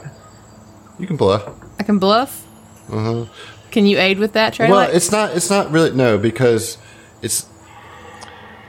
[1.00, 1.48] You can bluff.
[1.80, 2.44] I can bluff.
[2.92, 3.26] Uh-huh.
[3.72, 4.70] Can you aid with that, Trey?
[4.72, 5.36] Well, it's not.
[5.36, 6.78] It's not really no because
[7.22, 7.46] it's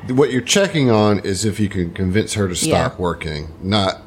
[0.09, 2.96] what you're checking on is if you can convince her to stop Yeah.
[2.99, 3.49] working.
[3.62, 4.03] Not,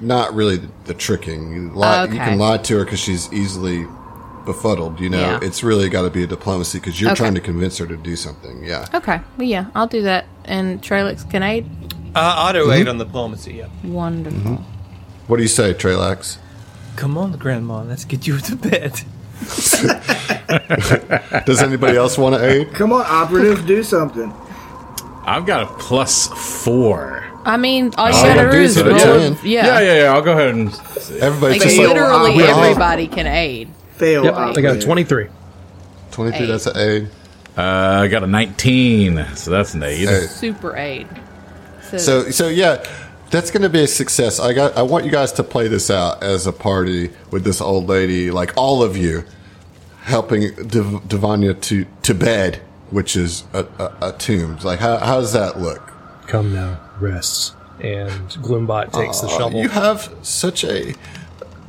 [0.00, 1.52] not really the, the tricking.
[1.52, 3.86] You, lie, you can lie to her because she's easily
[4.44, 5.00] befuddled.
[5.00, 5.38] You know, Yeah.
[5.42, 7.18] it's really got to be a diplomacy because you're Okay.
[7.18, 8.64] trying to convince her to do something.
[8.64, 8.86] Yeah.
[8.94, 9.20] okay.
[9.36, 10.26] Well, yeah, I'll do that.
[10.44, 11.68] And Trelax can aid.
[12.14, 13.66] Uh, auto aid on diplomacy, yeah.
[13.84, 14.64] Wonderful.
[15.26, 16.38] What do you say, Trelax?
[16.96, 19.02] Come on, Grandma, let's get you to bed.
[21.46, 22.72] Does anybody else want to aid?
[22.72, 24.32] Come on, operative, do something.
[25.36, 26.28] I've got a plus
[26.64, 27.24] four.
[27.44, 28.96] I mean, all you Oh, gotta yeah, do do is so, roll.
[28.98, 29.06] yeah.
[29.06, 30.12] a- Yeah, Yeah, yeah, yeah.
[30.12, 30.68] I'll go ahead and.
[31.20, 32.56] Everybody's Like just Fail like literally operative.
[32.56, 33.68] everybody can aid.
[33.96, 34.24] Fail.
[34.24, 34.84] Yep, I got a operative.
[34.84, 35.26] 23.
[36.10, 36.46] 23.
[36.46, 37.08] That's an aid.
[37.56, 37.62] Uh,
[38.02, 40.08] I got a 19, so that's an aid.
[40.08, 40.20] Hey.
[40.26, 41.08] Super aid.
[41.96, 42.84] So so yeah,
[43.30, 44.38] that's going to be a success.
[44.40, 47.60] I got I want you guys to play this out as a party with this
[47.60, 49.24] old lady, like all of you,
[50.02, 52.60] helping Div- Divanya to to bed,
[52.90, 54.58] which is a, a, a tomb.
[54.62, 55.92] Like how how does that look?
[56.26, 57.54] Come now, rest.
[57.80, 59.62] And Gloombot takes the Aw, shovel.
[59.62, 60.94] You have such a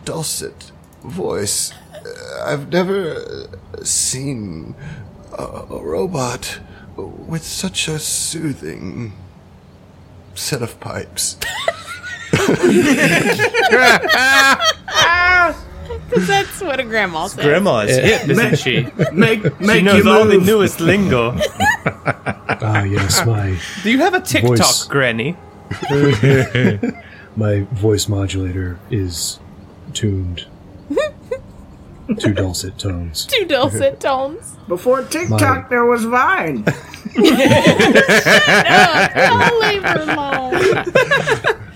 [0.05, 0.72] dulcet
[1.03, 1.72] voice.
[1.93, 4.76] Uh, I've never uh, seen
[5.38, 6.59] a, a robot
[6.95, 9.13] with such a soothing
[10.36, 11.38] set of pipes.
[16.16, 17.43] That's what a grandma says.
[17.45, 18.88] Grandma is hip, isn't she?
[19.14, 20.45] Make She make knows you all the move.
[20.45, 21.36] newest lingo.
[22.62, 24.84] Ah, yes, my Do you have a TikTok, Voice.
[24.86, 25.38] Granny?
[27.38, 29.39] my voice modulator is
[29.93, 30.45] tuned
[32.18, 33.26] to dulcet tones.
[33.28, 34.57] Two dulcet tones.
[34.68, 36.66] Before TikTok, My- there was Vine.
[38.28, 41.68] I'll leave her alone.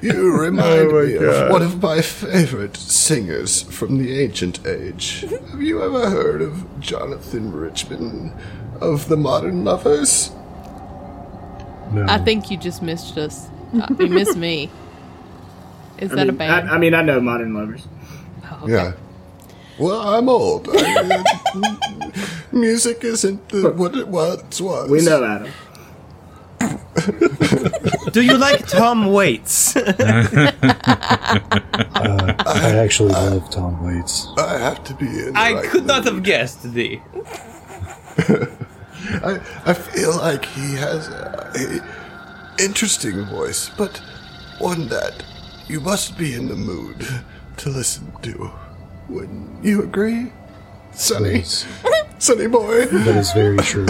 [0.00, 5.22] You remind me of one of my favorite singers from the ancient age.
[5.50, 8.32] Have you ever heard of Jonathan Richman
[8.80, 10.30] of the Modern Lovers?
[11.92, 13.48] No, I think you just missed us.
[13.74, 14.70] Uh, you missed me.
[15.98, 16.70] Is I that a mean, band?
[16.70, 17.86] I, I mean, I know Modern Lovers.
[18.66, 18.92] Yeah.
[19.78, 20.68] Well, I'm old.
[20.72, 21.24] I-
[22.52, 24.88] music isn't the, what it once was.
[24.90, 25.52] We know Adam.
[28.14, 29.76] Do you like Tom Waits?
[29.76, 29.82] I
[32.78, 34.28] actually love Tom Waits.
[34.38, 35.32] I have to be in.
[35.32, 36.14] the I right could not mood.
[36.14, 37.02] have guessed thee.
[39.30, 44.00] I, I feel like he has a, a interesting voice, but
[44.60, 45.24] one that
[45.66, 47.04] you must be in the mood
[47.56, 48.52] to listen to.
[49.08, 50.30] Wouldn't you agree,
[50.92, 51.38] Sonny?
[51.38, 51.66] Yes,
[52.20, 52.86] Sonny boy.
[52.86, 53.86] that is very true.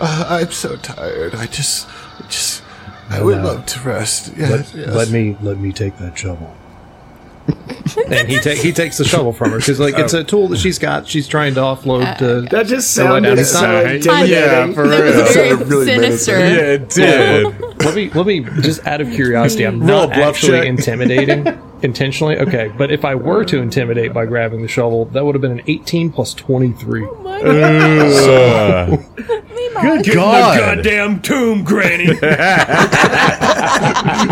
[0.00, 1.34] Uh, I'm so tired.
[1.34, 1.88] I just,
[2.18, 2.62] I just,
[3.10, 3.44] I would no.
[3.44, 4.32] love to rest.
[4.36, 4.94] Yes, Let, yes.
[4.94, 6.54] let me let me take that shovel.
[8.08, 10.58] and he ta- he takes the shovel from her because like it's a tool that
[10.58, 11.08] she's got.
[11.08, 12.42] She's trying to offload to.
[12.42, 14.74] That just So let sounded down so his intimidating.
[14.74, 14.90] for real.
[14.90, 16.38] very Sounded really sinister.
[16.38, 17.60] Yeah, it did.
[17.80, 19.64] let me let me just out of curiosity.
[19.66, 20.66] I'm Roll a not bluff actually check.
[20.68, 21.46] intimidating
[21.82, 22.38] intentionally.
[22.38, 25.58] Okay, but if I were to intimidate by grabbing the shovel, that would have been
[25.58, 27.04] an 18 plus 23.
[27.04, 28.96] Oh my Uh,
[29.80, 30.58] good God.
[30.58, 32.06] In the Goddamn tomb, Granny.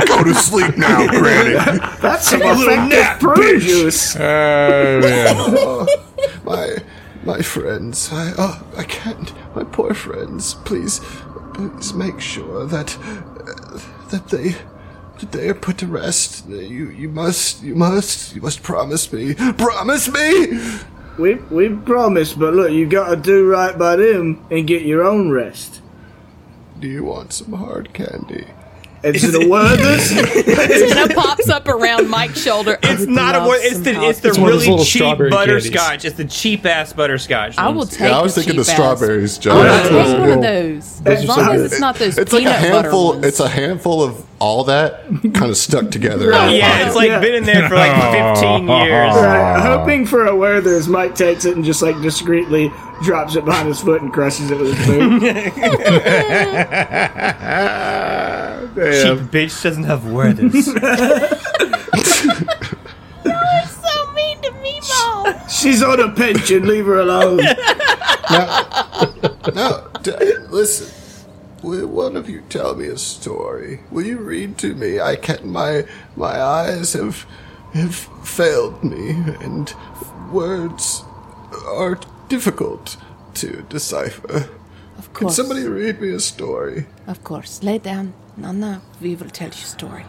[0.07, 1.55] go to sleep now, Granny.
[2.01, 4.17] That's some effective prune juice.
[4.17, 5.37] Oh, man.
[5.63, 5.87] Oh,
[6.45, 6.77] my,
[7.25, 8.11] my friends.
[8.13, 9.33] I, oh, I can't.
[9.55, 10.55] My poor friends.
[10.65, 11.01] Please,
[11.55, 13.79] please make sure that, uh,
[14.11, 14.57] that they,
[15.21, 16.47] that they are put to rest.
[16.49, 19.35] You, you must, you must, you must promise me.
[19.35, 20.81] Promise me.
[21.19, 25.05] We we promised, but look, you got to do right by them and get your
[25.05, 25.83] own rest.
[26.79, 28.47] Do you want some hard candy?
[29.03, 30.13] Is it a Werther's?
[30.13, 32.79] Anna pops up around Mike's shoulder.
[32.83, 33.61] It's not a word.
[33.63, 36.05] It's the it's the It's one of those really cheap strawberry butterscotch.
[36.05, 37.57] It's the cheap ass butterscotch.
[37.57, 37.91] I will ones.
[37.91, 38.01] take.
[38.11, 39.67] yeah, I was the thinking the strawberries, John.
[39.67, 41.01] I'll take one of those.
[41.01, 43.25] those As long as it's not those It's like a handful.
[43.25, 46.31] It's a handful of all that kind of stuck together.
[46.31, 47.21] Yeah, it's like Yeah.
[47.21, 49.15] been in there for like 15 years.
[49.15, 52.73] Right, hoping for a word Werther's, Mike takes it and just like discreetly
[53.03, 55.23] drops it behind his foot and crushes it with his boot.
[58.75, 60.65] Cheap bitch doesn't have Werther's.
[60.67, 60.73] so
[64.15, 65.51] mean to Meemaw.
[65.51, 66.67] She's on a pension.
[66.67, 67.41] Leave her alone.
[69.55, 70.13] No, d-
[70.51, 70.89] listen.
[71.63, 73.81] Will one of you tell me a story?
[73.91, 75.01] Will you read to me?
[75.01, 75.45] I can't.
[75.47, 77.27] My my eyes have
[77.73, 77.95] have
[78.25, 79.11] failed me,
[79.41, 79.75] and
[80.31, 81.03] words
[81.67, 81.99] are
[82.29, 82.97] difficult
[83.35, 84.49] to decipher.
[85.01, 86.85] Of Can somebody read me a story?
[87.07, 87.63] Of course.
[87.63, 88.13] Lay down.
[88.37, 90.03] Nana, we will tell you a story.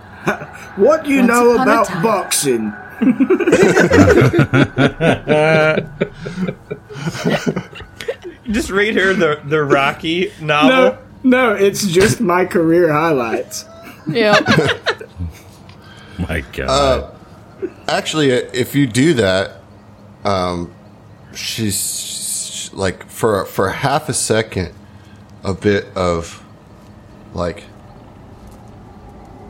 [0.75, 2.73] What do you Once know about boxing?
[8.51, 10.97] Just read her the the Rocky novel.
[11.23, 13.63] No, no, it's just my career highlights.
[14.07, 14.41] Yeah.
[16.27, 17.15] My God.
[17.87, 19.61] Actually, if you do that,
[20.25, 20.73] um,
[21.33, 21.77] she's
[22.51, 24.73] she's like for for half a second,
[25.43, 26.43] a bit of
[27.33, 27.63] like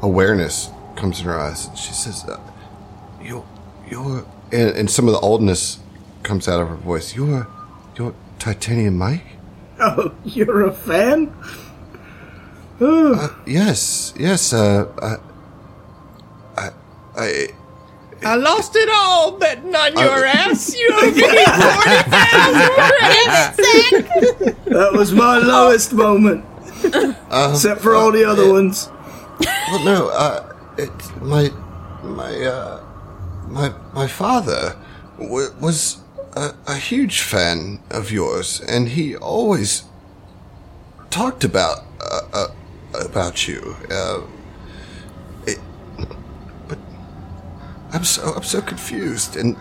[0.02, 1.70] awareness comes in her eyes.
[1.76, 2.40] She says, uh,
[3.22, 3.46] "You,
[3.90, 5.80] you're," and, and some of the oldness
[6.24, 7.16] comes out of her voice.
[7.16, 7.48] You're,
[7.98, 9.24] you're Titanium Mike.
[9.84, 11.34] Oh, you're a fan?
[13.48, 14.54] Yes, yes.
[14.54, 14.86] Uh,
[16.56, 16.70] I, I,
[17.20, 17.48] I
[18.24, 20.74] I lost it all betting on your ass.
[20.76, 21.36] You owe me 40,000
[24.66, 26.46] That was my lowest moment.
[26.84, 28.90] Except for all the other ones.
[29.70, 31.50] Well, no, uh, it's my,
[32.04, 32.84] my, uh,
[33.48, 34.76] my, my father
[35.18, 35.98] w- was
[36.34, 39.84] a, a huge fan of yours, and he always
[41.10, 42.48] talked about, uh, uh
[42.94, 43.76] about you.
[43.90, 44.22] Uh,
[45.48, 45.58] it,
[46.68, 46.78] but
[47.94, 49.58] I'm so, I'm so confused and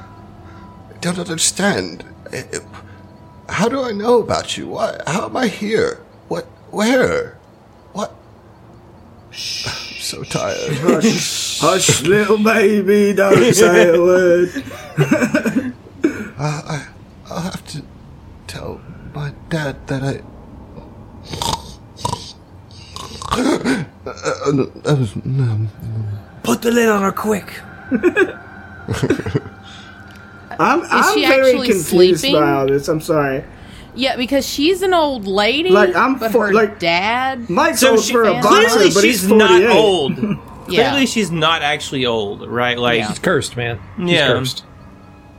[0.95, 2.05] I don't understand.
[2.33, 2.65] It- it-
[3.49, 4.69] how do I know about you?
[4.69, 4.97] Why?
[5.07, 5.99] How am I here?
[6.29, 6.45] What?
[6.71, 7.37] Where?
[7.93, 8.13] What?
[9.31, 9.33] I'm
[10.01, 10.73] so tired.
[10.79, 14.65] Hush, hush, little baby, don't say a word.
[16.39, 17.83] I'll have to
[18.47, 18.81] tell
[19.15, 20.23] my dad that I.
[23.33, 24.51] Uh, uh, uh,
[24.91, 26.09] um, um,
[26.43, 27.61] Put the lid on her quick.
[30.59, 32.35] I'm, I'm she very actually confused sleeping?
[32.41, 32.89] by all this.
[32.89, 33.45] I'm sorry.
[33.95, 35.71] yeah, because she's an old lady.
[35.71, 37.49] Like, I'm but for- her like- dad.
[37.49, 40.19] Mike's So old she, for a clearly boxer, clearly but she's he's not old.
[40.69, 40.91] Yeah.
[40.91, 42.79] Clearly she's not actually old, right?
[42.79, 43.09] Like Yeah.
[43.09, 43.81] He's cursed, man.
[43.97, 44.29] He's Yeah.
[44.29, 44.63] cursed.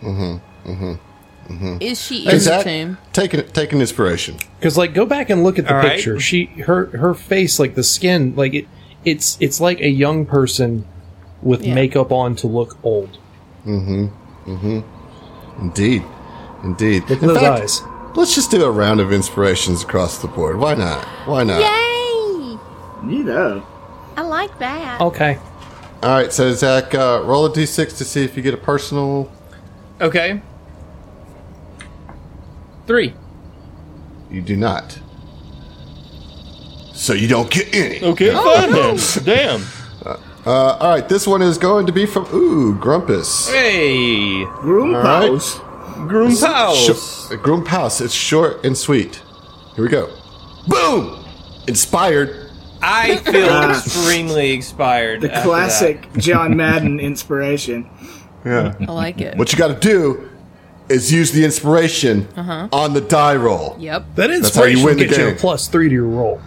[0.02, 0.70] Mm-hmm.
[0.70, 1.54] Mm-hmm.
[1.54, 1.78] Mm-hmm.
[1.82, 2.98] Is she in Is the that tomb?
[3.14, 4.36] taking taking inspiration?
[4.60, 5.92] Because like, go back and look at the All right.
[5.94, 6.20] picture.
[6.20, 8.68] She, her, her face, like the skin, like it,
[9.06, 10.86] it's, it's like a young person
[11.42, 11.74] with Yeah.
[11.76, 13.18] makeup on to look old.
[13.66, 14.06] Mm-hmm.
[14.52, 15.62] Mm-hmm.
[15.62, 16.04] Indeed,
[16.64, 17.04] indeed.
[17.10, 17.82] Look at In those fact, eyes.
[18.16, 20.58] Let's just do a round of inspirations across the board.
[20.58, 21.06] Why not?
[21.28, 21.62] Why not?
[21.62, 22.58] Yay!
[23.16, 23.66] You know.
[24.18, 25.00] I like that.
[25.02, 25.38] Okay.
[26.04, 29.32] All right, so Zach, uh, roll a d6 to see if you get a personal.
[30.02, 30.42] okay.
[32.88, 33.14] Three.
[34.30, 35.00] You do not.
[36.94, 38.02] So you don't get any.
[38.04, 38.98] Okay, fine then.
[39.24, 39.62] Damn.
[40.46, 43.50] Uh, all right, this one is going to be from ooh Grumpus.
[43.50, 45.28] Hey, Groom All right.
[45.28, 45.60] pals.
[46.08, 48.02] Groom Short, Groom House.
[48.02, 49.22] It's short and sweet.
[49.76, 50.10] Here we go.
[50.68, 51.24] Boom!
[51.68, 52.50] Inspired.
[52.82, 55.22] I feel extremely inspired.
[55.22, 57.88] The after classic John Madden inspiration.
[58.44, 58.74] Yeah.
[58.88, 59.38] I like it.
[59.38, 60.28] what you got to do
[60.90, 63.76] is use the inspiration on the die roll.
[63.80, 64.16] Yep.
[64.16, 65.38] That how you inspiration win the gets you a game.
[65.38, 66.42] plus three to your roll.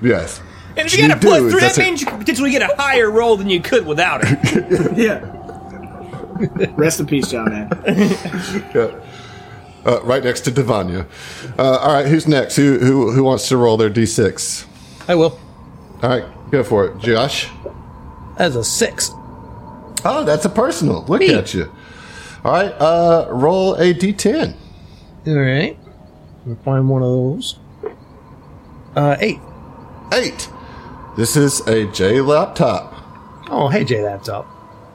[0.00, 0.40] Yes.
[0.88, 1.00] That.
[1.00, 2.62] And if What you got a do three, that a- means you could potentially get
[2.62, 4.96] a higher roll than you could without it.
[4.96, 5.36] Yeah.
[6.76, 7.68] Rest in peace, John man.
[8.74, 8.98] Yeah.
[9.84, 11.06] Uh, right next to Devanya.
[11.58, 12.56] Uh, all right, who's next?
[12.56, 14.66] Who, who who wants to roll their d6?
[15.08, 15.38] I will.
[16.02, 17.48] All right, go for it, Josh.
[18.38, 19.10] As a six.
[20.04, 21.04] Oh, that's a personal.
[21.06, 21.32] Look Me.
[21.34, 21.70] at you.
[22.44, 24.54] All right, uh, roll a d10.
[25.26, 25.78] All right.
[26.64, 27.58] Find one of those.
[28.96, 29.38] Uh, eight.
[30.12, 30.48] Eight.
[31.20, 32.94] This is a J laptop.
[33.50, 34.46] Oh, hey, J laptop.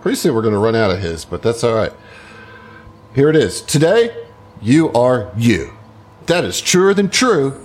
[0.01, 1.91] Pretty soon we're going to run out of his, but that's all right.
[3.13, 3.61] Here it is.
[3.61, 4.25] Today,
[4.59, 5.77] you are you.
[6.25, 7.63] That is truer than true,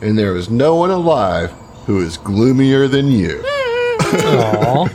[0.00, 1.50] and there is no one alive
[1.84, 3.42] who is gloomier than you.
[3.44, 4.86] Aw.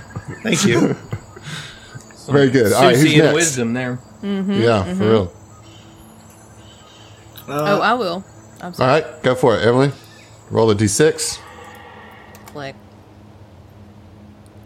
[0.41, 0.79] Thank you.
[2.31, 2.73] Very good.
[2.73, 3.35] All right, who's Susie and next?
[3.35, 3.99] wisdom there.
[4.23, 5.03] Mm-hmm, yeah, for mm-hmm.
[5.03, 5.33] real.
[7.47, 8.25] oh, I will.
[8.59, 9.03] I'm sorry.
[9.03, 9.91] right, go for it, Emily.
[10.49, 11.39] Roll a d6.
[12.47, 12.75] Click.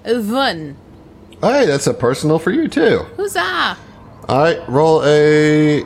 [0.08, 0.78] One.
[1.44, 3.06] All right, that's a personal for you too.
[3.18, 3.78] Huzzah!
[4.30, 5.84] All right, roll a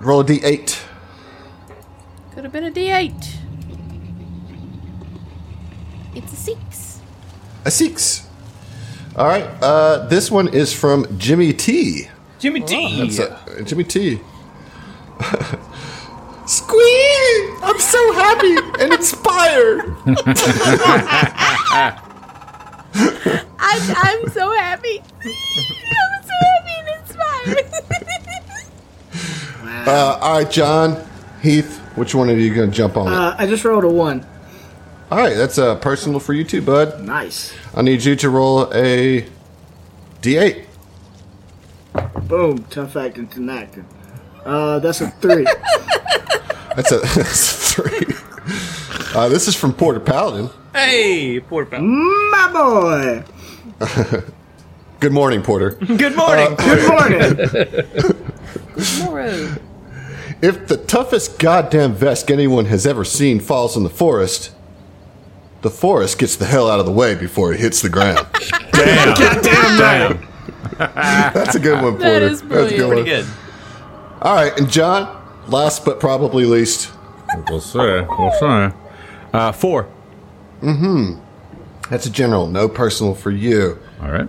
[0.00, 0.84] roll a d8.
[2.32, 3.34] Could have been a D8.
[6.14, 7.00] It's a six.
[7.64, 8.26] A six.
[9.16, 9.44] All right.
[9.60, 12.08] Uh, this one is from Jimmy T.
[12.38, 13.08] Jimmy T.
[13.08, 14.20] That's uh, Jimmy T.
[16.48, 17.54] Squee!
[17.62, 19.80] I'm so happy and inspired.
[23.60, 25.02] I'm, I'm so happy.
[25.26, 27.66] I'm so happy and inspired.
[29.86, 31.02] Uh, all right, John,
[31.40, 33.08] Heath, which one of you going to jump on?
[33.08, 34.26] Uh, I just rolled a one.
[35.10, 37.02] All right, that's uh, personal for you too, bud.
[37.02, 37.54] Nice.
[37.74, 39.26] I need you to roll a
[40.20, 40.66] d8.
[42.28, 42.64] Boom.
[42.64, 43.86] Tough acting to acting.
[44.48, 45.44] Uh, that's a three.
[46.76, 48.14] That's a, that's a three.
[49.12, 50.48] Uh, this is from Porter Paladin.
[50.72, 51.80] Hey, Porter pal.
[51.82, 53.24] My boy.
[55.00, 55.70] Good morning, Porter.
[55.72, 56.54] Good morning.
[56.54, 57.36] Good morning.
[58.76, 59.56] Tomorrow.
[60.40, 64.52] If the toughest goddamn vest anyone has ever seen falls in the forest,
[65.62, 68.24] the forest gets the hell out of the way before it hits the ground.
[68.70, 69.14] Damn.
[69.16, 71.34] Goddamn right.
[71.34, 72.20] That's a good one, Porter.
[72.20, 72.94] That is That's a good brilliant.
[72.94, 73.04] one.
[73.04, 73.26] Pretty good.
[74.20, 76.92] All right, and John, last but probably least,
[77.48, 77.78] We'll see.
[77.78, 78.74] We'll see.
[79.32, 79.88] Uh, four.
[81.90, 83.78] that's a general, no personal for you.
[84.00, 84.28] All right.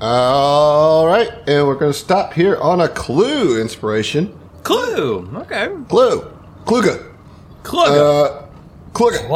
[0.00, 4.36] All right, and we're going to stop here on a clue inspiration.
[4.64, 5.30] Clue.
[5.36, 5.68] Okay.
[5.88, 6.30] Clue.
[6.64, 7.14] Kluga.
[7.62, 7.84] Clue.
[7.84, 8.48] Uh,
[8.92, 9.28] Kluga.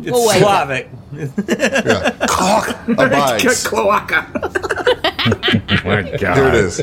[0.00, 0.30] It's We'll.
[0.30, 0.88] Slavic.
[1.48, 2.10] Yeah.
[2.28, 3.66] Clock abides.
[3.66, 4.26] Cloaca.
[5.84, 6.36] My God.
[6.36, 6.82] Here it is.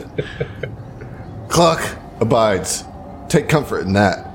[1.50, 1.82] Clock
[2.22, 2.84] abides.
[3.28, 4.28] Take comfort in that.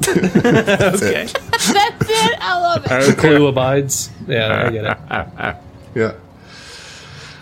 [0.00, 1.22] That's Okay.
[1.24, 1.32] it.
[1.32, 2.38] That's it.
[2.40, 2.88] I love it.
[2.88, 4.10] The clue abides.
[4.28, 5.56] Yeah, I get it.
[5.94, 6.12] Yeah.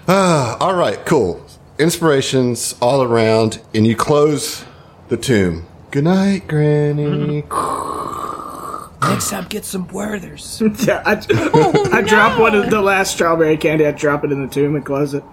[0.07, 1.45] Ah, all right, cool.
[1.81, 4.65] Inspirations all around, and you close
[5.09, 5.67] the tomb.
[5.91, 7.43] Good night, Granny.
[9.11, 10.61] Next time, get some Werthers.
[10.87, 11.23] Yeah, I,
[11.55, 13.87] Oh, I drop one of the last strawberry candy.
[13.87, 15.25] I drop it in the tomb and close it.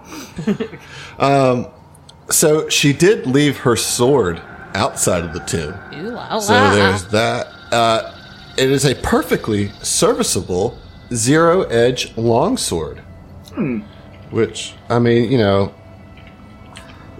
[2.30, 4.40] So she did leave her sword
[4.74, 5.74] outside of the tomb.
[5.94, 7.48] Ooh, la, So there's that.
[7.70, 8.14] Uh,
[8.56, 10.78] it is a perfectly serviceable
[11.12, 12.98] zero edge longsword.
[14.30, 15.74] Which, I mean, you know,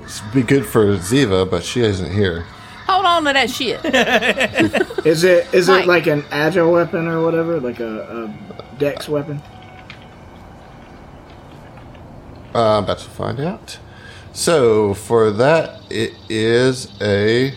[0.02, 2.46] it'd be good for Ziva, but she isn't here.
[2.92, 3.82] Hold on to that shit.
[5.06, 5.84] Is it is Mike.
[5.84, 8.28] it like an agile weapon or whatever, like a,
[8.60, 9.40] a dex weapon?
[12.54, 13.78] Uh, I'm about to find out.
[14.34, 17.54] So for that, it is a.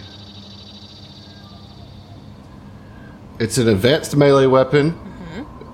[3.38, 4.98] It's an advanced melee weapon.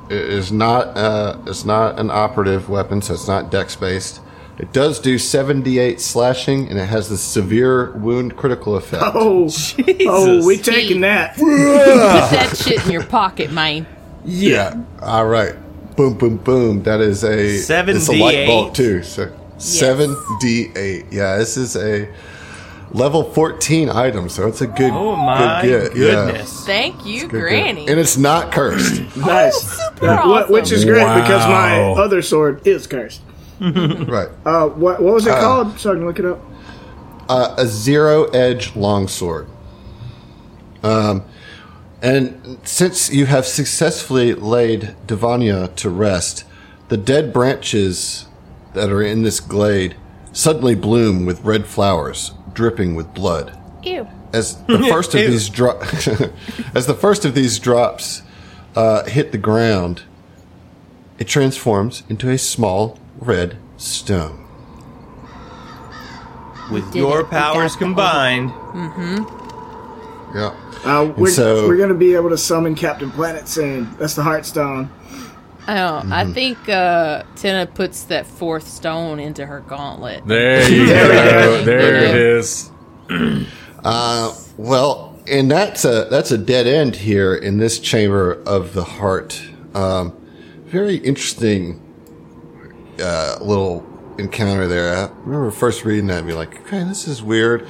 [0.10, 0.98] It is not.
[0.98, 4.22] Uh, it's not an operative weapon, so it's not dex based.
[4.60, 9.04] It does do 78 slashing, and it has the severe wound critical effect.
[9.16, 9.86] Oh, Jesus.
[10.08, 11.36] oh, we taking that.
[11.38, 13.88] Put that shit in your pocket, man.
[14.24, 14.76] Yeah.
[15.02, 15.56] All right.
[15.96, 16.84] Boom, boom, boom.
[16.84, 18.48] That is a Seven It's a light D8.
[18.48, 19.04] bolt too.
[19.04, 21.06] So seven d eight.
[21.12, 22.08] Yeah, this is a
[22.92, 24.92] level fourteen item, so it's a good.
[24.92, 25.98] Oh my good get.
[26.00, 26.26] Yeah.
[26.26, 26.66] goodness.
[26.66, 27.40] Thank you, Good get.
[27.42, 27.88] Granny.
[27.88, 29.02] and it's not cursed.
[29.18, 29.60] Nice.
[29.62, 30.52] super Uh, awesome.
[30.54, 33.22] which is great because my other sword is cursed.
[34.08, 34.30] right.
[34.44, 35.80] Uh, what what was it called?
[35.80, 36.42] So I can look it up.
[37.30, 39.48] Uh, a zero edge longsword.
[40.82, 41.24] Um,
[42.02, 46.44] and since you have successfully laid Divania to rest,
[46.88, 48.26] the dead branches
[48.74, 49.96] that are in this glade
[50.34, 53.56] suddenly bloom with red flowers, dripping with blood.
[53.84, 54.08] Ew.
[54.34, 55.80] As the first of these dro-
[56.74, 58.24] as the first of these drops
[58.76, 60.02] uh, hit the ground,
[61.20, 64.38] it transforms into a small red stone.
[66.72, 67.30] With your it.
[67.30, 68.50] Powers got the- combined,
[70.34, 70.56] Yeah.
[70.84, 73.90] Uh, we're, so- we're gonna be able to summon Captain Planet soon.
[74.00, 74.90] That's the Heartstone.
[75.68, 76.02] I don't.
[76.10, 76.14] Mm-hmm.
[76.14, 80.26] I think uh, Tina puts that fourth stone into her gauntlet.
[80.26, 81.64] There you go.
[81.64, 82.70] There it is.
[83.84, 88.84] Uh, well, and that's a that's a dead end here in this chamber of the
[88.84, 89.42] heart.
[89.74, 90.16] Um,
[90.66, 91.82] very interesting
[93.02, 93.86] uh, little
[94.18, 94.96] encounter there.
[94.96, 97.68] I remember first reading that and be like, okay, this is weird.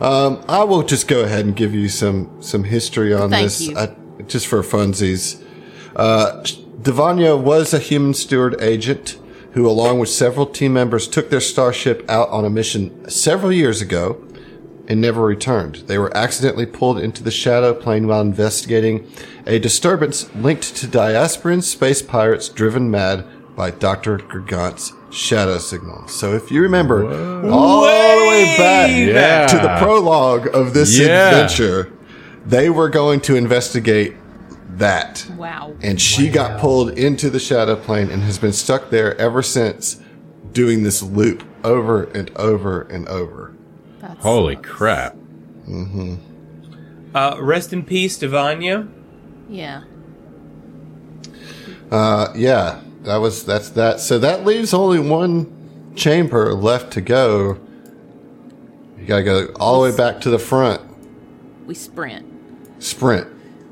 [0.00, 3.74] Um, I will just go ahead and give you some some history on Thank this.
[3.76, 3.94] I,
[4.26, 5.42] just for funsies.
[5.96, 6.42] Uh,
[6.82, 9.18] Devanya was a human steward agent
[9.52, 13.80] who, along with several team members, took their starship out on a mission several years
[13.80, 14.20] ago
[14.88, 15.76] and never returned.
[15.86, 19.10] They were accidentally pulled into the shadow plane while investigating
[19.46, 23.24] a disturbance linked to diasporan space pirates driven mad
[23.56, 24.18] by Dr.
[24.18, 26.08] Gargant's shadow signal.
[26.08, 27.04] So if you remember
[27.48, 29.46] all the way back Yeah.
[29.46, 31.28] to the prologue of this Yeah.
[31.30, 31.90] adventure,
[32.46, 34.16] they were going to investigate
[34.76, 35.24] that.
[35.38, 35.74] Wow.
[35.80, 39.98] And she got pulled into the shadow plane and has been stuck there ever since,
[40.52, 43.52] doing this loop over and over and over.
[44.00, 45.16] That's Holy crap.
[47.14, 48.88] Uh, rest in peace, Devanya.
[49.48, 49.82] Yeah.
[51.90, 54.00] Uh, yeah, that was that's that.
[54.00, 57.58] So that leaves only one chamber left to go.
[58.98, 60.80] You gotta go all the way back to the front.
[61.66, 62.26] We sprint.
[62.82, 63.28] Sprint.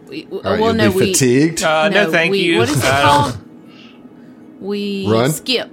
[0.08, 1.62] We, w- All right, well, you'll no, be we, fatigued.
[1.62, 2.58] Uh, no, thank we, you.
[2.58, 3.38] What is it called?
[4.60, 5.30] We Run?
[5.30, 5.70] skip.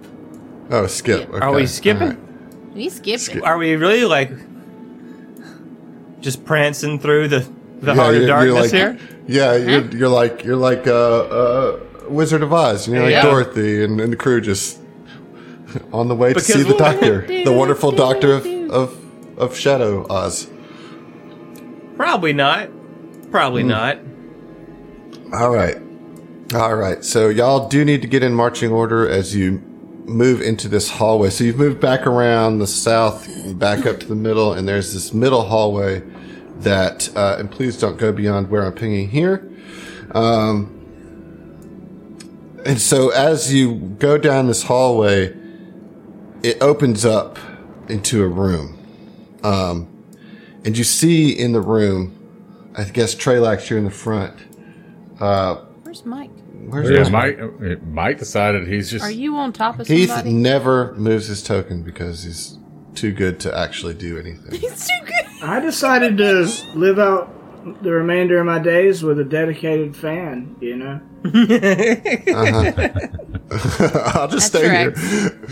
[0.71, 1.29] oh, skip.
[1.29, 1.35] yeah.
[1.35, 1.45] Okay.
[1.45, 2.01] Are we skipping?
[2.03, 2.73] all right.
[2.73, 3.43] We skip, Skip.
[3.45, 4.31] Are we really like
[6.21, 7.39] just prancing through the
[7.79, 8.97] the Yeah, heart of darkness like- here?
[9.27, 11.79] Yeah, you're, you're like you're like uh, uh,
[12.09, 12.87] Wizard of Oz.
[12.87, 13.23] You know, like Yeah.
[13.23, 14.79] Dorothy and, and the crew just
[15.93, 18.95] on the way to see the we'll- doctor, the wonderful doctor of, of
[19.39, 20.49] of Shadow Oz.
[21.95, 22.69] Probably not.
[23.31, 23.69] Probably Hmm.
[23.69, 23.97] not.
[25.33, 25.77] All right.
[26.55, 27.03] All right.
[27.05, 29.61] So y'all do need to get in marching order as you
[30.05, 31.29] move into this hallway.
[31.29, 33.27] So you've moved back around the south,
[33.59, 36.01] back up to the middle, and there's this middle hallway
[36.61, 39.47] that, uh, and please don't go beyond where I'm pinging here.
[40.15, 40.78] Um,
[42.65, 45.35] and so as you go down this hallway,
[46.43, 47.37] it opens up
[47.89, 48.77] into a room.
[49.43, 49.87] Um,
[50.65, 52.15] and you see in the room,
[52.77, 54.35] I guess Trelax, you're in the front.
[55.19, 56.29] Uh, Where's Mike?
[56.67, 57.39] where's Yeah, Mike?
[57.59, 59.03] Mike, Mike decided he's just.
[59.03, 60.33] Are you on top of Heath somebody?
[60.33, 62.57] never moves his token because he's
[62.95, 64.51] too good to actually do anything.
[64.63, 65.25] It's too good.
[65.43, 67.33] I decided to live out
[67.81, 71.01] the remainder of my days with a dedicated fan, you know?
[73.51, 75.47] I'll just That stay here.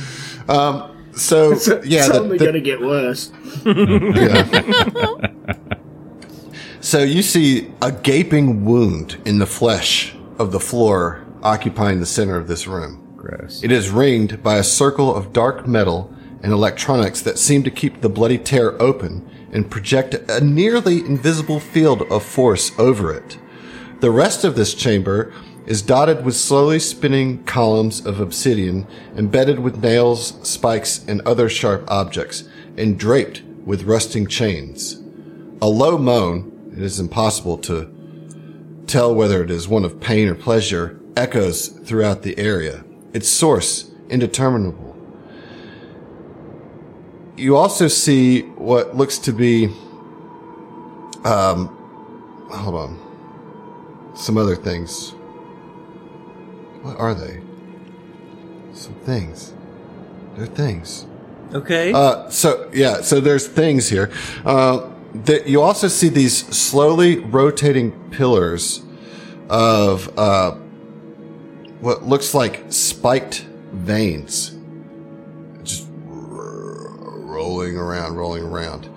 [0.47, 3.31] Um, so It's, yeah, it's the- only going to get worse.
[6.81, 12.37] so you see a gaping wound in the flesh of the floor occupying the center
[12.37, 13.03] of this room.
[13.17, 13.63] Gross.
[13.63, 18.01] It is ringed by a circle of dark metal and electronics that seem to keep
[18.01, 19.27] the bloody tear open
[19.57, 23.39] and project a nearly invisible field of force over it.
[24.01, 25.33] The rest of this chamber
[25.65, 28.85] is dotted with slowly spinning columns of obsidian
[29.15, 32.43] embedded with nails, spikes, and other sharp objects,
[32.77, 35.01] and draped with rusting chains.
[35.59, 37.91] A low moan, it is impossible to
[38.85, 43.89] tell whether it is one of pain or pleasure, echoes throughout the area, its source
[44.07, 44.95] indeterminable.
[47.37, 49.67] You also see what looks to be,
[51.23, 51.67] um,
[52.49, 55.11] hold on, some other things.
[56.81, 57.41] What are they?
[58.73, 59.53] Some things.
[60.35, 61.05] They're things.
[61.53, 61.93] Okay.
[61.93, 64.11] Uh, so yeah, so there's things here.
[64.43, 68.81] Uh, that you also see these slowly rotating pillars
[69.49, 70.51] of uh,
[71.79, 74.56] what looks like spiked veins,
[77.47, 78.89] rolling around, rolling around,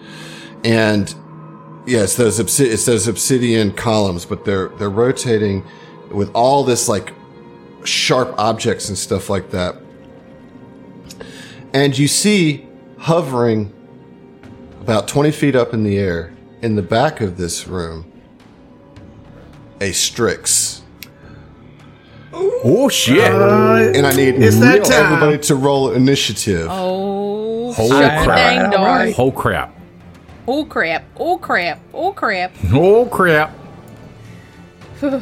[0.64, 1.14] and
[1.86, 5.64] yeah, it's those obsi- it's those obsidian columns, but they're they're rotating
[6.10, 7.12] with all this like
[7.84, 9.74] sharp objects and stuff like that
[11.72, 12.66] and you see
[12.98, 13.72] hovering
[14.82, 16.30] about 20 feet up in the air
[16.60, 18.04] in the back of this room
[19.80, 20.82] a Strix.
[22.34, 23.32] Oh shit!
[23.32, 25.06] Uh, And I need It's that time.
[25.14, 26.66] everybody to roll initiative.
[26.70, 27.39] Oh,
[27.72, 28.36] Holy shot crap!
[28.36, 29.14] dang darn.
[29.18, 29.74] Oh crap!
[30.46, 31.04] Oh crap!
[31.16, 31.80] Oh crap!
[31.92, 32.52] Oh crap!
[32.72, 33.56] Oh crap!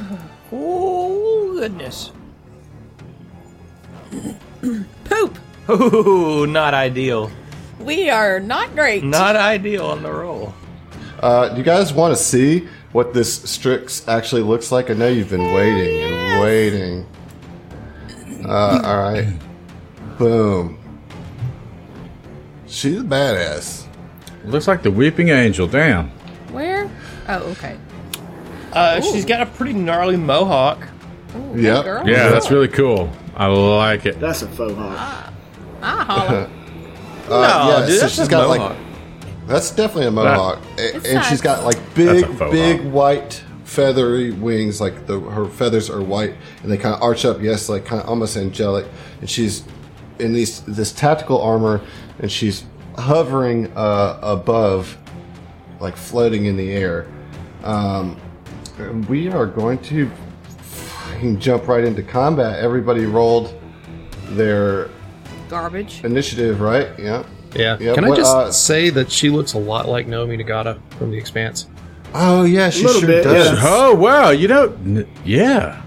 [0.52, 2.12] oh goodness.
[5.04, 5.38] Poop!
[5.70, 7.30] Ooh, not ideal.
[7.80, 9.04] We are not great.
[9.04, 10.54] Not ideal on the roll.
[11.20, 14.90] Uh, do you guys want to see what this Strix actually looks like?
[14.90, 17.06] I know you've been waiting and waiting.
[18.44, 19.38] Uh, all right.
[20.18, 20.77] Boom.
[22.68, 23.84] She's a badass.
[24.44, 25.66] Looks like the weeping angel.
[25.66, 26.08] Damn.
[26.52, 26.90] Where?
[27.28, 27.76] Oh, okay.
[28.72, 30.86] Uh, she's got a pretty gnarly mohawk.
[31.36, 31.84] Ooh, Yep.
[31.84, 32.08] girl.
[32.08, 33.10] Yeah, that's really cool.
[33.36, 34.18] I like it.
[34.20, 35.32] That's a faux hawk.
[35.82, 36.50] Ah, holla.
[37.28, 38.70] Uh, no, yeah, dude, so that's she's a got mohawk.
[38.70, 41.40] like That's definitely a mohawk, A- It's and she's nice.
[41.42, 42.90] got like big, That's a faux big hawk.
[42.94, 44.80] white feathery wings.
[44.80, 47.42] Like the her feathers are white, and they kind of arch up.
[47.42, 48.86] Yes, like kind of almost angelic.
[49.20, 49.62] And she's
[50.18, 51.82] in these this tactical armor,
[52.20, 52.64] and she's
[52.96, 54.96] hovering uh, above,
[55.80, 57.06] like floating in the air.
[57.62, 58.20] Um,
[59.08, 60.10] we are going to
[61.38, 62.58] jump right into combat.
[62.60, 63.54] Everybody rolled
[64.30, 64.88] their
[65.48, 66.04] Garbage.
[66.04, 66.88] initiative, right?
[66.98, 67.24] Yeah.
[67.54, 67.78] Yeah.
[67.80, 71.10] Yeah, Can I just uh, say that she looks a lot like Naomi Nagata from
[71.10, 71.66] The Expanse?
[72.14, 73.52] Oh yeah, she sure bit, does.
[73.58, 73.62] yeah.
[73.64, 75.82] Oh wow, you know, n- yeah.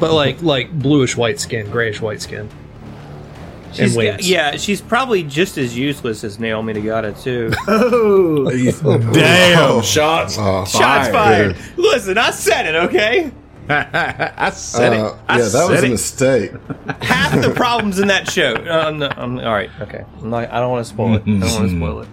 [0.00, 2.48] But like like bluish white skin, grayish white skin.
[3.76, 4.28] She's, and wings.
[4.30, 7.52] yeah, she's probably just as useless as Naomi Nagata too.
[8.84, 10.36] Oh, Damn, shots.
[10.38, 10.64] Oh.
[10.64, 11.56] Shots fired.
[11.76, 12.74] Listen, I said it.
[12.86, 13.30] Okay.
[13.68, 15.14] I said Uh, it.
[15.28, 16.50] I yeah, that was said a mistake.
[17.02, 18.54] Half the problems in that show.
[18.54, 19.70] Uh, no, I'm, all right.
[19.80, 20.04] Okay.
[20.20, 21.22] I'm not, I don't want to spoil it.
[21.22, 22.08] I don't want to spoil it.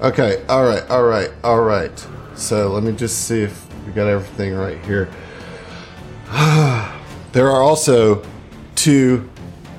[0.00, 2.06] Okay, all right, all right, all right.
[2.36, 5.08] So let me just see if we got everything right here.
[7.32, 8.22] there are also
[8.74, 9.28] two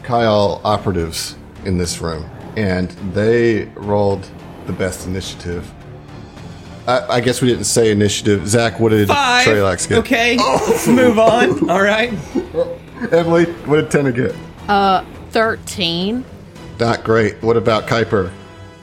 [0.05, 1.35] Kyle operatives
[1.65, 4.27] in this room, and they rolled
[4.67, 5.69] the best initiative.
[6.87, 8.47] I, I guess we didn't say initiative.
[8.47, 9.47] Zach, what did Five.
[9.47, 9.97] Treylax get?
[9.99, 10.37] Okay.
[10.67, 11.69] Let's move on.
[11.71, 12.13] All right.
[13.11, 14.35] Emily, what did Tina get?
[14.69, 16.23] Uh, Thirteen.
[16.79, 17.41] Not great.
[17.41, 18.31] What about Kuiper?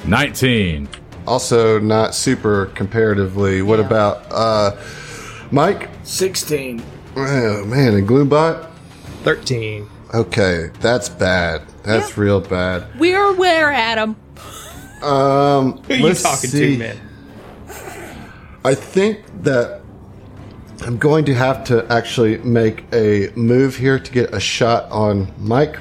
[0.04, 0.88] Nineteen.
[1.26, 3.62] Also not super comparatively.
[3.62, 3.86] What Yeah.
[3.86, 4.76] about uh,
[5.52, 5.88] Mike?
[6.02, 6.82] 16.
[7.14, 8.68] Oh man, and Gloombot?
[9.22, 9.88] Thirteen.
[10.14, 11.62] Okay, that's bad.
[11.84, 12.86] That's real bad.
[12.98, 14.14] We're where, Adam?
[15.02, 16.76] Um, Who are you let's talking see.
[16.76, 17.00] to, man?
[18.62, 19.80] I think that
[20.82, 25.32] I'm going to have to actually make a move here to get a shot on
[25.38, 25.78] Mike.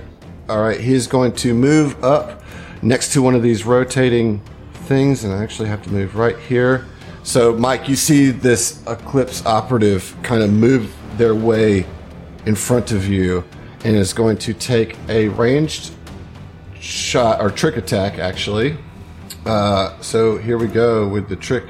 [0.48, 2.42] All right, he's going to move up
[2.82, 4.42] next to one of these rotating
[4.86, 6.86] things, and I actually have to move right here.
[7.24, 11.86] So, Mike, you see this Eclipse operative kind of move their way
[12.46, 13.44] in front of you
[13.84, 15.94] and is going to take a ranged
[16.80, 18.78] shot or trick attack, actually.
[19.46, 21.66] Uh, so, here we go with the trick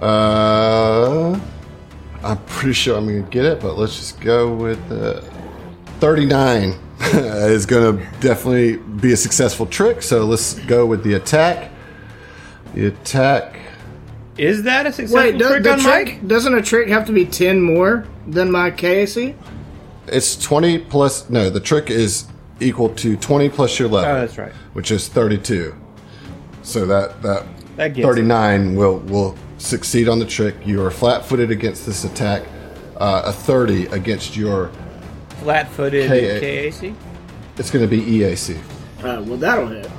[0.00, 1.38] uh,
[2.22, 5.20] I'm pretty sure I'm going to get it, but let's just go with uh,
[6.00, 10.02] 39 is going to definitely be a successful trick.
[10.02, 11.70] So let's go with the attack.
[12.74, 13.58] The attack.
[14.36, 16.28] Is that a successful Wait, does, trick the on trick, Mike?
[16.28, 19.34] doesn't a trick have to be 10 more than my KAC?
[20.08, 21.28] It's 20 plus.
[21.30, 22.26] No, the trick is
[22.60, 24.10] equal to 20 plus your level.
[24.10, 24.52] Oh, that's right.
[24.72, 25.74] Which is 32.
[26.62, 27.46] So that that,
[27.76, 30.54] That gets 39 will will succeed on the trick.
[30.64, 32.42] You are flat-footed against this attack.
[32.96, 34.70] Uh, a 30 against your.
[35.40, 36.94] Flat-footed K- KAC.
[37.58, 38.58] It's going to be E EAC.
[38.98, 39.90] Uh, well, that'll hit.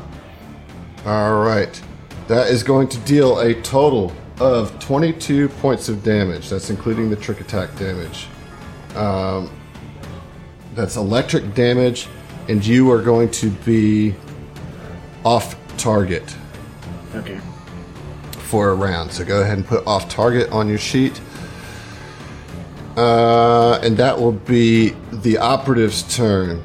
[1.05, 1.79] All right.
[2.27, 6.49] That is going to deal a total of 22 points of damage.
[6.49, 8.27] That's including the trick attack damage.
[8.95, 9.49] Um,
[10.77, 12.07] that's electric damage,
[12.47, 14.13] and you are going to be
[15.25, 16.35] off target
[17.15, 17.39] Okay.
[18.31, 19.11] for a round.
[19.11, 21.19] So go ahead and put off target on your sheet.
[22.95, 26.63] Uh, and that will be the operative's turn.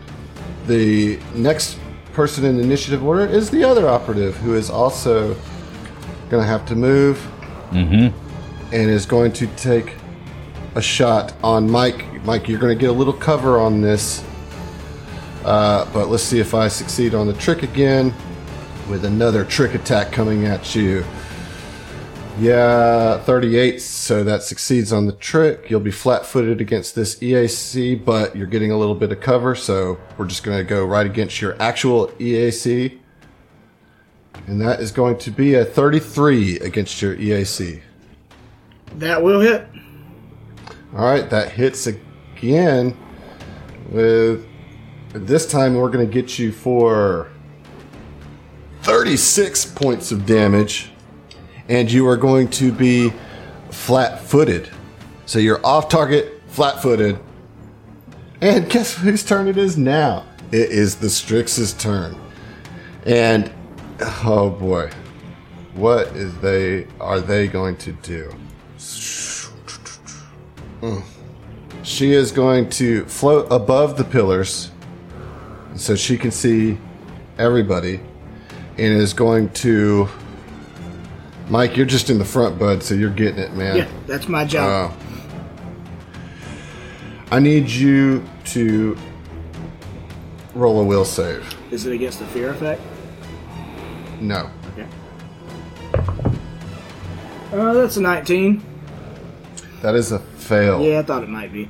[0.66, 1.78] The next
[2.12, 5.34] person in initiative order is the other operative, who is also
[6.30, 7.26] going to have to move
[8.72, 9.94] and is going to take
[10.74, 12.24] a shot on Mike.
[12.24, 14.24] Mike, you're going to get a little cover on this.
[15.44, 18.14] Uh, but let's see if I succeed on the trick again
[18.88, 21.04] with another trick attack coming at you.
[22.38, 25.68] Yeah, 38, so that succeeds on the trick.
[25.68, 29.54] You'll be flat footed against this EAC, but you're getting a little bit of cover,
[29.54, 32.98] so we're just going to go right against your actual EAC.
[34.46, 37.82] And that is going to be a 33 against your EAC.
[38.96, 39.66] That will hit.
[40.94, 42.96] All right, that hits again
[43.88, 44.46] with.
[45.14, 47.30] This time we're going to get you for
[48.82, 50.90] 36 points of damage,
[51.68, 53.12] and you are going to be
[53.70, 54.70] flat footed.
[55.26, 57.18] So you're off target, flat footed.
[58.40, 60.26] And guess whose turn it is now?
[60.50, 62.18] It is the Strix's turn.
[63.06, 63.52] And
[64.24, 64.90] oh boy,
[65.74, 68.34] what is they are they going to do?
[70.82, 71.02] Mm.
[71.82, 74.70] She is going to float above the pillars
[75.76, 76.76] so she can see
[77.38, 78.00] everybody
[78.76, 80.08] and is going to
[81.48, 83.76] Mike, you're just in the front, bud, so you're getting it, man.
[83.76, 84.90] Yeah, that's my job.
[84.90, 84.94] Uh,
[87.30, 88.96] I need you to
[90.54, 91.44] roll a will save.
[91.70, 92.80] Is it against the fear effect?
[94.20, 94.50] No.
[94.72, 94.86] Okay.
[97.52, 98.62] Uh, that's a 19.
[99.82, 100.82] That is a fail.
[100.82, 101.68] Yeah, I thought it might be.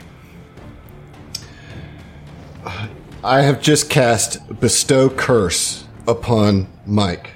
[3.24, 7.30] I have just cast Bestow Curse upon Mike.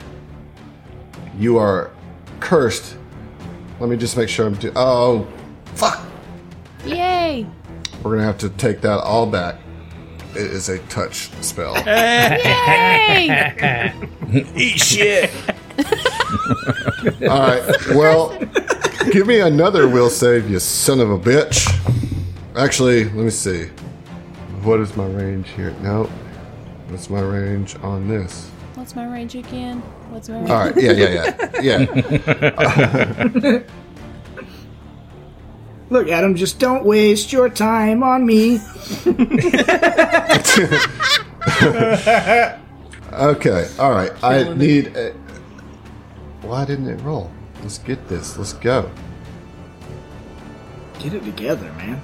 [1.38, 1.90] You are
[2.40, 2.96] cursed.
[3.78, 5.26] Let me just make sure I'm do- Oh,
[5.74, 6.04] fuck!
[6.84, 7.46] Yay!
[8.02, 9.56] We're gonna have to take that all back.
[10.34, 11.74] It is a touch spell.
[11.86, 13.92] Yay!
[14.56, 15.30] Eat shit.
[17.28, 17.86] all right.
[17.90, 18.36] Well,
[19.12, 21.66] Give me another will save, you son of a bitch.
[22.56, 23.66] Actually, let me see.
[24.62, 25.70] What is my range here?
[25.82, 26.04] No.
[26.88, 28.48] What's my range on this?
[28.74, 29.80] What's my range again?
[30.10, 30.50] What's my range?
[30.50, 30.76] All right.
[30.76, 31.62] Yeah, yeah, yeah.
[31.62, 33.60] Yeah.
[35.90, 38.58] Look, Adam, just don't waste your time on me.
[43.16, 43.66] Okay.
[43.78, 44.12] All right.
[44.22, 44.94] I need.
[44.94, 45.12] A,
[46.42, 47.30] why didn't it roll?
[47.66, 48.38] Let's get this.
[48.38, 48.88] Let's go.
[51.00, 52.00] Get it together, man.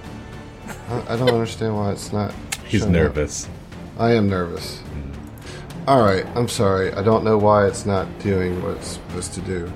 [0.89, 2.35] I, I don't understand why it's not.
[2.67, 3.01] He's showing up.
[3.01, 3.49] nervous.
[3.97, 4.83] I am nervous.
[5.87, 6.27] All right.
[6.35, 6.93] I'm sorry.
[6.95, 9.73] I don't know why it's not doing what it's supposed to do.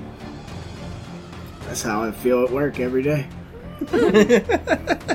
[1.61, 3.25] That's how I feel at work every day.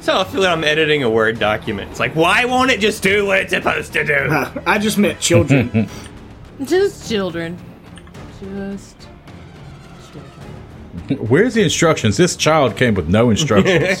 [0.00, 1.92] So I feel like I'm editing a Word document.
[1.92, 4.14] It's like, why won't it just do what it's supposed to do?
[4.14, 5.88] Uh, I just met children.
[6.64, 7.56] Just children.
[8.42, 9.08] Just
[10.12, 11.26] children.
[11.28, 12.16] Where's the instructions?
[12.16, 13.98] This child came with no instructions.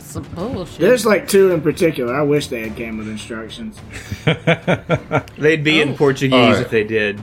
[0.00, 0.78] Some bullshit.
[0.78, 2.14] There's like two in particular.
[2.14, 3.78] I wish they had came with instructions.
[5.38, 5.96] They'd be in oh.
[5.96, 6.62] Portuguese All right.
[6.62, 7.20] if they did.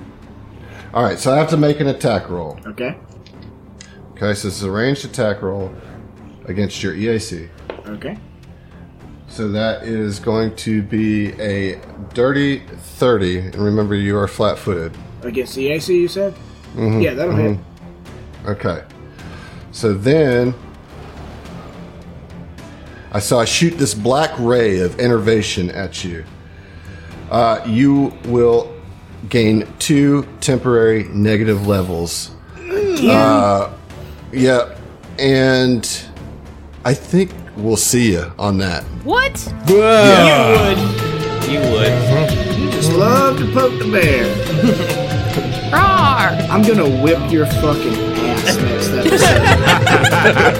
[0.93, 1.18] All right.
[1.18, 2.59] So I have to make an attack roll.
[2.66, 2.95] Okay.
[4.11, 4.34] Okay.
[4.34, 5.74] So this is a ranged attack roll
[6.45, 7.49] against your EAC.
[7.88, 8.18] Okay.
[9.28, 11.82] So that is going to be a
[12.14, 13.39] dirty 30.
[13.39, 14.95] And remember, you are flat footed.
[15.24, 16.36] Against the AC, you said?
[16.76, 17.57] Yeah, that'll hit.
[18.45, 18.84] Okay.
[19.71, 20.53] So then
[23.11, 26.26] I saw I shoot this black ray of enervation at you.
[27.30, 28.74] Uh, you will
[29.30, 32.32] gain two temporary negative levels.
[32.59, 33.71] Uh,
[34.32, 34.78] yeah,
[35.19, 36.03] and
[36.86, 38.84] I think we'll see you on that.
[39.03, 39.39] What?
[39.67, 39.78] Whoa.
[39.78, 40.69] Yeah.
[40.69, 41.51] You would.
[41.51, 42.57] You would.
[42.59, 44.99] You just love to poke the bear.
[46.41, 46.49] Rawr!
[46.49, 50.53] I'm gonna whip your fucking ass next episode.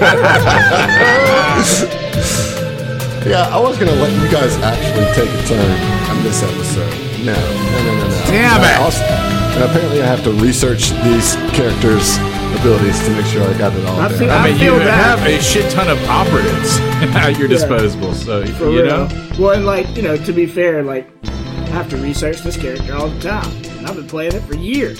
[3.26, 5.70] Yeah, I was gonna let you guys actually take a turn
[6.10, 6.92] on this episode.
[7.24, 8.24] No, no, no, no, no.
[8.26, 8.78] Damn No, it.
[8.80, 12.18] also- and apparently, I have to research these characters'
[12.60, 14.18] abilities to make sure I got it all I down.
[14.18, 15.18] feel- I mean, feel you that.
[15.18, 16.76] have a shit ton of operatives
[17.16, 18.86] at your disposal, so For you real.
[19.08, 19.08] know.
[19.38, 21.30] Well, and like, you know, to be fair, like, I
[21.70, 23.50] have to research this character all the time.
[23.78, 24.98] And I've been playing it for years.